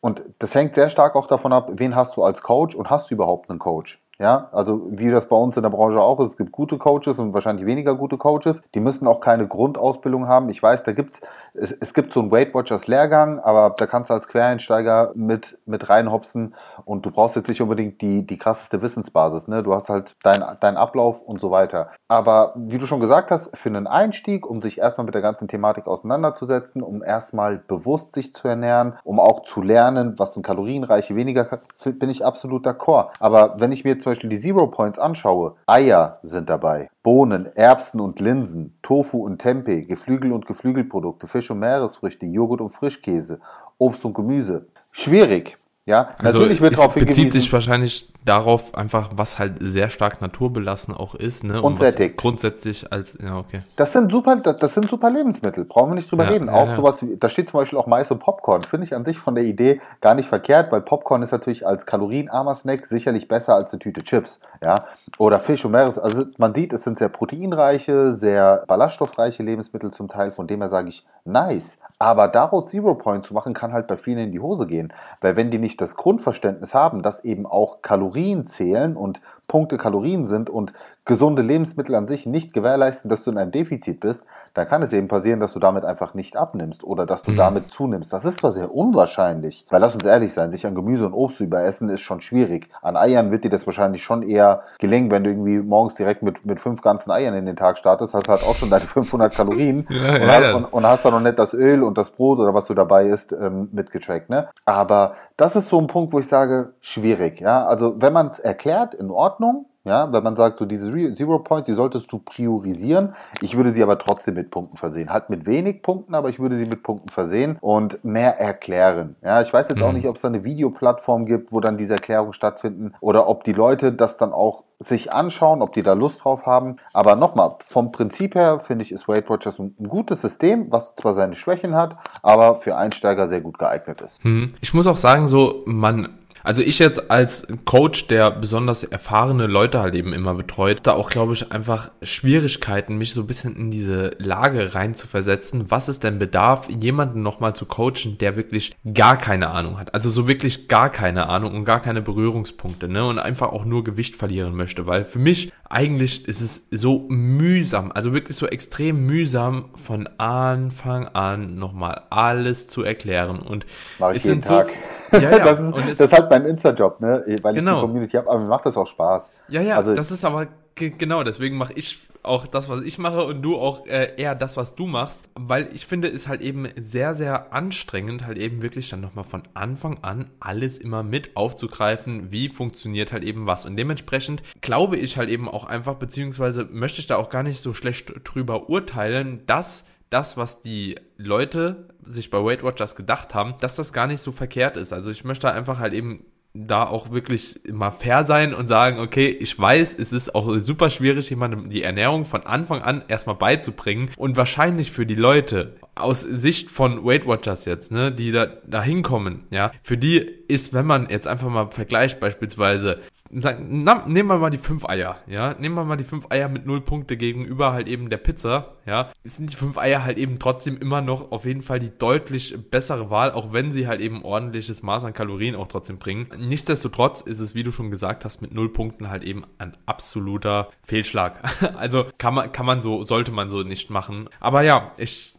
Und 0.00 0.22
das 0.38 0.54
hängt 0.54 0.76
sehr 0.76 0.88
stark 0.88 1.16
auch 1.16 1.26
davon 1.26 1.52
ab, 1.52 1.70
wen 1.72 1.96
hast 1.96 2.16
du 2.16 2.22
als 2.22 2.42
Coach 2.42 2.76
und 2.76 2.88
hast 2.88 3.10
du 3.10 3.16
überhaupt 3.16 3.50
einen 3.50 3.58
Coach? 3.58 4.00
Ja, 4.20 4.48
also 4.50 4.88
wie 4.90 5.12
das 5.12 5.28
bei 5.28 5.36
uns 5.36 5.56
in 5.56 5.62
der 5.62 5.70
Branche 5.70 6.00
auch 6.00 6.18
ist, 6.18 6.30
es 6.30 6.36
gibt 6.36 6.50
gute 6.50 6.76
Coaches 6.76 7.20
und 7.20 7.34
wahrscheinlich 7.34 7.66
weniger 7.66 7.94
gute 7.94 8.16
Coaches. 8.16 8.62
Die 8.74 8.80
müssen 8.80 9.06
auch 9.06 9.20
keine 9.20 9.46
Grundausbildung 9.46 10.26
haben. 10.26 10.48
Ich 10.48 10.60
weiß, 10.60 10.82
da 10.82 10.90
gibt's 10.90 11.20
es, 11.54 11.72
es 11.72 11.94
gibt 11.94 12.12
so 12.12 12.20
einen 12.20 12.30
Weight 12.30 12.54
Watchers 12.54 12.86
Lehrgang, 12.86 13.38
aber 13.40 13.74
da 13.76 13.86
kannst 13.86 14.10
du 14.10 14.14
als 14.14 14.28
Quereinsteiger 14.28 15.12
mit, 15.14 15.58
mit 15.66 15.88
reinhopsen 15.88 16.54
und 16.84 17.06
du 17.06 17.10
brauchst 17.10 17.36
jetzt 17.36 17.48
nicht 17.48 17.60
unbedingt 17.60 18.00
die, 18.00 18.26
die 18.26 18.38
krasseste 18.38 18.82
Wissensbasis. 18.82 19.48
Ne? 19.48 19.62
Du 19.62 19.74
hast 19.74 19.88
halt 19.88 20.16
deinen 20.24 20.44
dein 20.60 20.76
Ablauf 20.76 21.20
und 21.22 21.40
so 21.40 21.50
weiter. 21.50 21.90
Aber 22.08 22.54
wie 22.56 22.78
du 22.78 22.86
schon 22.86 23.00
gesagt 23.00 23.30
hast, 23.30 23.56
für 23.56 23.68
einen 23.68 23.86
Einstieg, 23.86 24.48
um 24.48 24.62
sich 24.62 24.78
erstmal 24.78 25.04
mit 25.04 25.14
der 25.14 25.22
ganzen 25.22 25.48
Thematik 25.48 25.86
auseinanderzusetzen, 25.86 26.82
um 26.82 27.02
erstmal 27.02 27.58
bewusst 27.58 28.14
sich 28.14 28.34
zu 28.34 28.48
ernähren, 28.48 28.98
um 29.04 29.20
auch 29.20 29.42
zu 29.42 29.62
lernen, 29.62 30.18
was 30.18 30.34
sind 30.34 30.44
kalorienreiche, 30.44 31.16
weniger, 31.16 31.60
bin 31.84 32.10
ich 32.10 32.24
absolut 32.24 32.66
d'accord. 32.66 33.10
Aber 33.20 33.54
wenn 33.58 33.72
ich 33.72 33.84
mir 33.84 33.90
jetzt 33.90 34.07
zum 34.08 34.12
Beispiel 34.12 34.30
die 34.30 34.40
Zero 34.40 34.68
Points 34.68 34.98
anschaue, 34.98 35.56
Eier 35.66 36.18
sind 36.22 36.48
dabei, 36.48 36.88
Bohnen, 37.02 37.44
Erbsen 37.44 38.00
und 38.00 38.20
Linsen, 38.20 38.74
Tofu 38.80 39.18
und 39.18 39.38
Tempeh, 39.38 39.82
Geflügel 39.82 40.32
und 40.32 40.46
Geflügelprodukte, 40.46 41.26
Fisch 41.26 41.50
und 41.50 41.58
Meeresfrüchte, 41.58 42.24
Joghurt 42.24 42.62
und 42.62 42.70
Frischkäse, 42.70 43.38
Obst 43.76 44.06
und 44.06 44.14
Gemüse. 44.14 44.68
Schwierig. 44.92 45.58
Ja, 45.88 46.10
also 46.18 46.38
natürlich 46.38 46.60
wird 46.60 46.76
darauf 46.76 46.92
hingewiesen. 46.92 47.24
bezieht 47.24 47.32
sich 47.32 47.50
wahrscheinlich 47.50 48.12
darauf 48.26 48.74
einfach, 48.74 49.08
was 49.14 49.38
halt 49.38 49.54
sehr 49.58 49.88
stark 49.88 50.20
naturbelassen 50.20 50.92
auch 50.92 51.14
ist, 51.14 51.44
ne? 51.44 51.62
Und, 51.62 51.80
und. 51.80 52.16
Grundsätzlich 52.18 52.92
als, 52.92 53.16
ja, 53.22 53.38
okay. 53.38 53.62
Das 53.76 53.94
sind 53.94 54.12
super, 54.12 54.36
das 54.36 54.74
sind 54.74 54.90
super 54.90 55.10
Lebensmittel. 55.10 55.64
Brauchen 55.64 55.92
wir 55.92 55.94
nicht 55.94 56.10
drüber 56.10 56.24
ja, 56.24 56.30
reden. 56.32 56.50
Auch 56.50 56.66
ja, 56.66 56.76
sowas, 56.76 57.02
wie, 57.02 57.16
da 57.16 57.30
steht 57.30 57.48
zum 57.48 57.60
Beispiel 57.60 57.78
auch 57.78 57.86
Mais 57.86 58.10
und 58.10 58.18
Popcorn. 58.18 58.60
Finde 58.60 58.84
ich 58.84 58.94
an 58.94 59.06
sich 59.06 59.16
von 59.16 59.34
der 59.34 59.44
Idee 59.44 59.80
gar 60.02 60.14
nicht 60.14 60.28
verkehrt, 60.28 60.70
weil 60.70 60.82
Popcorn 60.82 61.22
ist 61.22 61.32
natürlich 61.32 61.66
als 61.66 61.86
kalorienarmer 61.86 62.54
Snack 62.54 62.84
sicherlich 62.84 63.26
besser 63.26 63.54
als 63.54 63.72
eine 63.72 63.78
Tüte 63.78 64.02
Chips, 64.02 64.40
ja. 64.62 64.84
Oder 65.16 65.40
Fisch 65.40 65.64
und 65.64 65.72
Meeres. 65.72 65.98
Also 65.98 66.26
man 66.36 66.52
sieht, 66.52 66.74
es 66.74 66.84
sind 66.84 66.98
sehr 66.98 67.08
proteinreiche, 67.08 68.12
sehr 68.12 68.62
ballaststoffreiche 68.66 69.42
Lebensmittel 69.42 69.90
zum 69.90 70.08
Teil. 70.08 70.32
Von 70.32 70.46
dem 70.46 70.60
her 70.60 70.68
sage 70.68 70.90
ich, 70.90 71.06
nice. 71.24 71.78
Aber 71.98 72.28
daraus 72.28 72.66
Zero 72.66 72.94
Point 72.94 73.24
zu 73.24 73.32
machen, 73.32 73.54
kann 73.54 73.72
halt 73.72 73.86
bei 73.86 73.96
vielen 73.96 74.18
in 74.18 74.32
die 74.32 74.40
Hose 74.40 74.66
gehen. 74.66 74.92
Weil 75.22 75.34
wenn 75.36 75.50
die 75.50 75.58
nicht 75.58 75.77
das 75.78 75.96
Grundverständnis 75.96 76.74
haben, 76.74 77.02
dass 77.02 77.24
eben 77.24 77.46
auch 77.46 77.80
Kalorien 77.82 78.46
zählen 78.46 78.96
und 78.96 79.20
Punkte 79.46 79.78
Kalorien 79.78 80.24
sind 80.26 80.50
und 80.50 80.72
gesunde 81.08 81.40
Lebensmittel 81.40 81.94
an 81.94 82.06
sich 82.06 82.26
nicht 82.26 82.52
gewährleisten, 82.52 83.08
dass 83.08 83.24
du 83.24 83.30
in 83.30 83.38
einem 83.38 83.50
Defizit 83.50 83.98
bist, 83.98 84.24
dann 84.52 84.68
kann 84.68 84.82
es 84.82 84.92
eben 84.92 85.08
passieren, 85.08 85.40
dass 85.40 85.54
du 85.54 85.58
damit 85.58 85.84
einfach 85.84 86.12
nicht 86.12 86.36
abnimmst 86.36 86.84
oder 86.84 87.06
dass 87.06 87.22
du 87.22 87.30
mhm. 87.30 87.36
damit 87.36 87.72
zunimmst. 87.72 88.12
Das 88.12 88.26
ist 88.26 88.40
zwar 88.40 88.52
sehr 88.52 88.74
unwahrscheinlich, 88.74 89.64
weil 89.70 89.80
lass 89.80 89.94
uns 89.94 90.04
ehrlich 90.04 90.34
sein, 90.34 90.52
sich 90.52 90.66
an 90.66 90.74
Gemüse 90.74 91.06
und 91.06 91.14
Obst 91.14 91.38
zu 91.38 91.44
überessen 91.44 91.88
ist 91.88 92.02
schon 92.02 92.20
schwierig. 92.20 92.68
An 92.82 92.96
Eiern 92.96 93.30
wird 93.30 93.44
dir 93.44 93.50
das 93.50 93.66
wahrscheinlich 93.66 94.02
schon 94.02 94.22
eher 94.22 94.62
gelingen, 94.78 95.10
wenn 95.10 95.24
du 95.24 95.30
irgendwie 95.30 95.58
morgens 95.62 95.94
direkt 95.94 96.22
mit, 96.22 96.44
mit 96.44 96.60
fünf 96.60 96.82
ganzen 96.82 97.10
Eiern 97.10 97.34
in 97.34 97.46
den 97.46 97.56
Tag 97.56 97.78
startest, 97.78 98.12
hast 98.12 98.26
du 98.26 98.32
halt 98.32 98.42
auch 98.42 98.54
schon 98.54 98.68
deine 98.68 98.84
500 98.86 99.34
Kalorien 99.34 99.86
ja, 99.88 100.12
und, 100.12 100.20
ja, 100.20 100.28
hast. 100.28 100.54
Und, 100.54 100.64
und, 100.66 100.86
hast 100.86 101.04
dann 101.06 101.14
noch 101.14 101.20
nicht 101.20 101.38
das 101.38 101.54
Öl 101.54 101.82
und 101.82 101.96
das 101.96 102.10
Brot 102.10 102.38
oder 102.38 102.52
was 102.52 102.66
du 102.66 102.74
dabei 102.74 103.06
isst 103.06 103.32
ähm, 103.32 103.70
mitgetrackt. 103.72 104.28
Ne? 104.28 104.48
Aber 104.66 105.14
das 105.38 105.56
ist 105.56 105.68
so 105.68 105.78
ein 105.78 105.86
Punkt, 105.86 106.12
wo 106.12 106.18
ich 106.18 106.28
sage, 106.28 106.74
schwierig. 106.80 107.40
Ja? 107.40 107.66
Also 107.66 107.94
wenn 107.98 108.12
man 108.12 108.26
es 108.28 108.40
erklärt, 108.40 108.94
in 108.94 109.10
Ordnung, 109.10 109.64
ja, 109.84 110.12
wenn 110.12 110.22
man 110.22 110.36
sagt, 110.36 110.58
so 110.58 110.66
diese 110.66 110.92
Zero 111.14 111.38
Points, 111.38 111.66
die 111.66 111.72
solltest 111.72 112.12
du 112.12 112.18
priorisieren. 112.18 113.14
Ich 113.40 113.56
würde 113.56 113.70
sie 113.70 113.82
aber 113.82 113.98
trotzdem 113.98 114.34
mit 114.34 114.50
Punkten 114.50 114.76
versehen. 114.76 115.10
Halt 115.10 115.30
mit 115.30 115.46
wenig 115.46 115.82
Punkten, 115.82 116.14
aber 116.14 116.28
ich 116.28 116.38
würde 116.38 116.56
sie 116.56 116.66
mit 116.66 116.82
Punkten 116.82 117.08
versehen 117.08 117.56
und 117.60 118.04
mehr 118.04 118.38
erklären. 118.38 119.16
Ja, 119.22 119.40
ich 119.40 119.52
weiß 119.52 119.68
jetzt 119.68 119.82
auch 119.82 119.88
mhm. 119.88 119.96
nicht, 119.96 120.08
ob 120.08 120.16
es 120.16 120.22
da 120.22 120.28
eine 120.28 120.44
Videoplattform 120.44 121.26
gibt, 121.26 121.52
wo 121.52 121.60
dann 121.60 121.78
diese 121.78 121.94
Erklärungen 121.94 122.34
stattfinden 122.34 122.92
oder 123.00 123.28
ob 123.28 123.44
die 123.44 123.52
Leute 123.52 123.92
das 123.92 124.16
dann 124.16 124.32
auch 124.32 124.64
sich 124.80 125.12
anschauen, 125.12 125.62
ob 125.62 125.72
die 125.72 125.82
da 125.82 125.94
Lust 125.94 126.22
drauf 126.22 126.46
haben. 126.46 126.76
Aber 126.92 127.16
nochmal, 127.16 127.56
vom 127.64 127.90
Prinzip 127.90 128.34
her 128.34 128.58
finde 128.58 128.84
ich, 128.84 128.92
ist 128.92 129.08
Weight 129.08 129.28
Watchers 129.28 129.58
ein, 129.58 129.74
gutes 129.88 130.20
System, 130.20 130.70
was 130.70 130.94
zwar 130.94 131.14
seine 131.14 131.34
Schwächen 131.34 131.74
hat, 131.74 131.96
aber 132.22 132.56
für 132.56 132.76
Einsteiger 132.76 133.28
sehr 133.28 133.40
gut 133.40 133.58
geeignet 133.58 134.00
ist. 134.00 134.22
Hm. 134.22 134.54
Ich 134.60 134.74
muss 134.74 134.86
auch 134.86 134.96
sagen, 134.96 135.26
so, 135.26 135.62
man 135.66 136.18
also 136.42 136.62
ich 136.62 136.78
jetzt 136.78 137.10
als 137.10 137.46
Coach, 137.64 138.08
der 138.08 138.30
besonders 138.30 138.84
erfahrene 138.84 139.46
Leute 139.46 139.80
halt 139.80 139.94
eben 139.94 140.12
immer 140.12 140.34
betreut, 140.34 140.80
da 140.84 140.92
auch, 140.92 141.10
glaube 141.10 141.32
ich, 141.32 141.52
einfach 141.52 141.90
Schwierigkeiten, 142.02 142.96
mich 142.96 143.12
so 143.12 143.22
ein 143.22 143.26
bisschen 143.26 143.56
in 143.56 143.70
diese 143.70 144.12
Lage 144.18 144.74
rein 144.74 144.94
zu 144.94 145.06
versetzen. 145.06 145.70
Was 145.70 145.88
ist 145.88 146.04
denn 146.04 146.18
Bedarf, 146.18 146.68
jemanden 146.68 147.22
nochmal 147.22 147.54
zu 147.54 147.66
coachen, 147.66 148.18
der 148.18 148.36
wirklich 148.36 148.76
gar 148.92 149.16
keine 149.16 149.50
Ahnung 149.50 149.78
hat? 149.78 149.94
Also 149.94 150.10
so 150.10 150.28
wirklich 150.28 150.68
gar 150.68 150.90
keine 150.90 151.28
Ahnung 151.28 151.54
und 151.54 151.64
gar 151.64 151.80
keine 151.80 152.02
Berührungspunkte, 152.02 152.88
ne? 152.88 153.06
Und 153.06 153.18
einfach 153.18 153.48
auch 153.48 153.64
nur 153.64 153.84
Gewicht 153.84 154.16
verlieren 154.16 154.54
möchte. 154.54 154.86
Weil 154.86 155.04
für 155.04 155.18
mich 155.18 155.52
eigentlich 155.68 156.26
ist 156.26 156.40
es 156.40 156.66
so 156.70 157.06
mühsam, 157.08 157.92
also 157.92 158.12
wirklich 158.12 158.36
so 158.36 158.46
extrem 158.46 159.04
mühsam, 159.04 159.70
von 159.74 160.06
Anfang 160.18 161.08
an 161.08 161.56
nochmal 161.56 162.02
alles 162.10 162.68
zu 162.68 162.82
erklären. 162.82 163.38
Und 163.40 163.66
Mach 163.98 164.10
ich 164.10 164.18
es 164.18 164.24
jeden 164.24 164.42
sind 164.42 164.48
Tag. 164.48 164.68
so 164.68 164.74
ja, 165.12 165.20
ja. 165.20 165.38
das, 165.38 165.60
ist, 165.60 165.74
das 165.74 166.00
ist 166.00 166.12
halt 166.12 166.30
mein 166.30 166.44
Insta-Job, 166.44 167.00
ne? 167.00 167.22
weil 167.24 167.24
genau. 167.24 167.36
ich 167.36 167.52
die 167.52 167.58
genau. 167.60 167.80
Community 167.80 168.16
habe, 168.16 168.30
aber 168.30 168.40
mir 168.40 168.48
macht 168.48 168.66
das 168.66 168.76
auch 168.76 168.86
Spaß. 168.86 169.30
Ja, 169.48 169.60
ja, 169.60 169.76
also 169.76 169.94
das 169.94 170.10
ist 170.10 170.24
aber 170.24 170.48
genau, 170.74 171.22
deswegen 171.24 171.56
mache 171.56 171.72
ich 171.74 171.98
auch 172.22 172.46
das, 172.46 172.68
was 172.68 172.82
ich 172.82 172.98
mache 172.98 173.24
und 173.24 173.42
du 173.42 173.56
auch 173.56 173.86
äh, 173.86 174.14
eher 174.16 174.34
das, 174.34 174.56
was 174.56 174.74
du 174.74 174.86
machst, 174.86 175.28
weil 175.34 175.68
ich 175.72 175.86
finde, 175.86 176.08
ist 176.08 176.28
halt 176.28 176.40
eben 176.40 176.68
sehr, 176.76 177.14
sehr 177.14 177.52
anstrengend, 177.52 178.26
halt 178.26 178.38
eben 178.38 178.62
wirklich 178.62 178.90
dann 178.90 179.00
nochmal 179.00 179.24
von 179.24 179.42
Anfang 179.54 179.98
an 180.02 180.30
alles 180.40 180.78
immer 180.78 181.02
mit 181.02 181.36
aufzugreifen, 181.36 182.30
wie 182.30 182.48
funktioniert 182.48 183.12
halt 183.12 183.24
eben 183.24 183.46
was. 183.46 183.66
Und 183.66 183.76
dementsprechend 183.76 184.42
glaube 184.60 184.96
ich 184.96 185.16
halt 185.16 185.30
eben 185.30 185.48
auch 185.48 185.64
einfach, 185.64 185.94
beziehungsweise 185.94 186.68
möchte 186.70 187.00
ich 187.00 187.06
da 187.06 187.16
auch 187.16 187.30
gar 187.30 187.42
nicht 187.42 187.60
so 187.60 187.72
schlecht 187.72 188.12
drüber 188.24 188.68
urteilen, 188.68 189.42
dass 189.46 189.84
das, 190.10 190.36
was 190.36 190.62
die 190.62 190.96
Leute 191.16 191.88
sich 192.04 192.30
bei 192.30 192.42
Weight 192.42 192.62
Watchers 192.62 192.96
gedacht 192.96 193.34
haben, 193.34 193.54
dass 193.60 193.76
das 193.76 193.92
gar 193.92 194.06
nicht 194.06 194.20
so 194.20 194.32
verkehrt 194.32 194.76
ist. 194.76 194.92
Also 194.92 195.10
ich 195.10 195.24
möchte 195.24 195.52
einfach 195.52 195.78
halt 195.78 195.92
eben 195.92 196.24
da 196.54 196.84
auch 196.84 197.10
wirklich 197.10 197.60
mal 197.70 197.90
fair 197.90 198.24
sein 198.24 198.54
und 198.54 198.68
sagen, 198.68 198.98
okay, 198.98 199.28
ich 199.28 199.56
weiß, 199.58 199.96
es 199.98 200.12
ist 200.12 200.34
auch 200.34 200.56
super 200.58 200.90
schwierig, 200.90 201.30
jemandem 201.30 201.68
die 201.68 201.82
Ernährung 201.82 202.24
von 202.24 202.42
Anfang 202.44 202.82
an 202.82 203.04
erstmal 203.06 203.36
beizubringen 203.36 204.10
und 204.16 204.36
wahrscheinlich 204.36 204.90
für 204.90 205.06
die 205.06 205.14
Leute 205.14 205.76
aus 205.94 206.22
Sicht 206.22 206.70
von 206.70 207.04
Weight 207.04 207.26
Watchers 207.26 207.64
jetzt, 207.64 207.92
ne, 207.92 208.12
die 208.12 208.32
da, 208.32 208.46
da 208.66 208.82
hinkommen, 208.82 209.44
ja, 209.50 209.72
für 209.82 209.98
die 209.98 210.18
ist, 210.18 210.72
wenn 210.72 210.86
man 210.86 211.10
jetzt 211.10 211.28
einfach 211.28 211.48
mal 211.48 211.68
vergleicht, 211.68 212.18
beispielsweise, 212.18 213.00
nehmen 213.30 214.28
wir 214.28 214.38
mal 214.38 214.50
die 214.50 214.58
fünf 214.58 214.84
Eier, 214.84 215.18
ja, 215.26 215.54
nehmen 215.54 215.74
wir 215.74 215.84
mal 215.84 215.96
die 215.96 216.04
fünf 216.04 216.26
Eier 216.30 216.48
mit 216.48 216.66
null 216.66 216.80
Punkte 216.80 217.16
gegenüber 217.16 217.72
halt 217.72 217.88
eben 217.88 218.10
der 218.10 218.16
Pizza, 218.16 218.76
ja, 218.86 219.10
sind 219.24 219.50
die 219.50 219.56
fünf 219.56 219.76
Eier 219.78 220.04
halt 220.04 220.18
eben 220.18 220.38
trotzdem 220.38 220.78
immer 220.78 221.00
noch 221.00 221.30
auf 221.30 221.44
jeden 221.44 221.62
Fall 221.62 221.78
die 221.78 221.96
deutlich 221.96 222.56
bessere 222.70 223.10
Wahl, 223.10 223.32
auch 223.32 223.52
wenn 223.52 223.72
sie 223.72 223.86
halt 223.86 224.00
eben 224.00 224.22
ordentliches 224.22 224.82
Maß 224.82 225.04
an 225.04 225.12
Kalorien 225.12 225.56
auch 225.56 225.68
trotzdem 225.68 225.98
bringen. 225.98 226.28
Nichtsdestotrotz 226.38 227.20
ist 227.20 227.40
es, 227.40 227.54
wie 227.54 227.62
du 227.62 227.70
schon 227.70 227.90
gesagt 227.90 228.24
hast, 228.24 228.40
mit 228.42 228.54
null 228.54 228.72
Punkten 228.72 229.10
halt 229.10 229.22
eben 229.24 229.44
ein 229.58 229.76
absoluter 229.86 230.68
Fehlschlag. 230.82 231.40
also 231.76 232.06
kann 232.18 232.34
man, 232.34 232.52
kann 232.52 232.66
man 232.66 232.82
so, 232.82 233.02
sollte 233.02 233.32
man 233.32 233.50
so 233.50 233.62
nicht 233.62 233.90
machen. 233.90 234.28
Aber 234.40 234.62
ja, 234.62 234.92
ich 234.96 235.34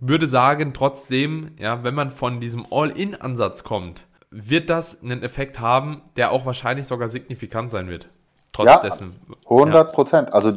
würde 0.00 0.28
sagen, 0.28 0.72
trotzdem, 0.74 1.52
ja, 1.58 1.84
wenn 1.84 1.94
man 1.94 2.10
von 2.10 2.40
diesem 2.40 2.66
All-In-Ansatz 2.70 3.64
kommt, 3.64 4.02
wird 4.34 4.68
das 4.68 5.00
einen 5.00 5.22
Effekt 5.22 5.60
haben, 5.60 6.02
der 6.16 6.32
auch 6.32 6.44
wahrscheinlich 6.44 6.86
sogar 6.88 7.08
signifikant 7.08 7.70
sein 7.70 7.88
wird. 7.88 8.06
Trotz 8.52 8.66
ja, 8.66 8.78
dessen. 8.78 9.14
100 9.48 9.92
Prozent. 9.92 10.28
Ja. 10.28 10.34
Also 10.34 10.52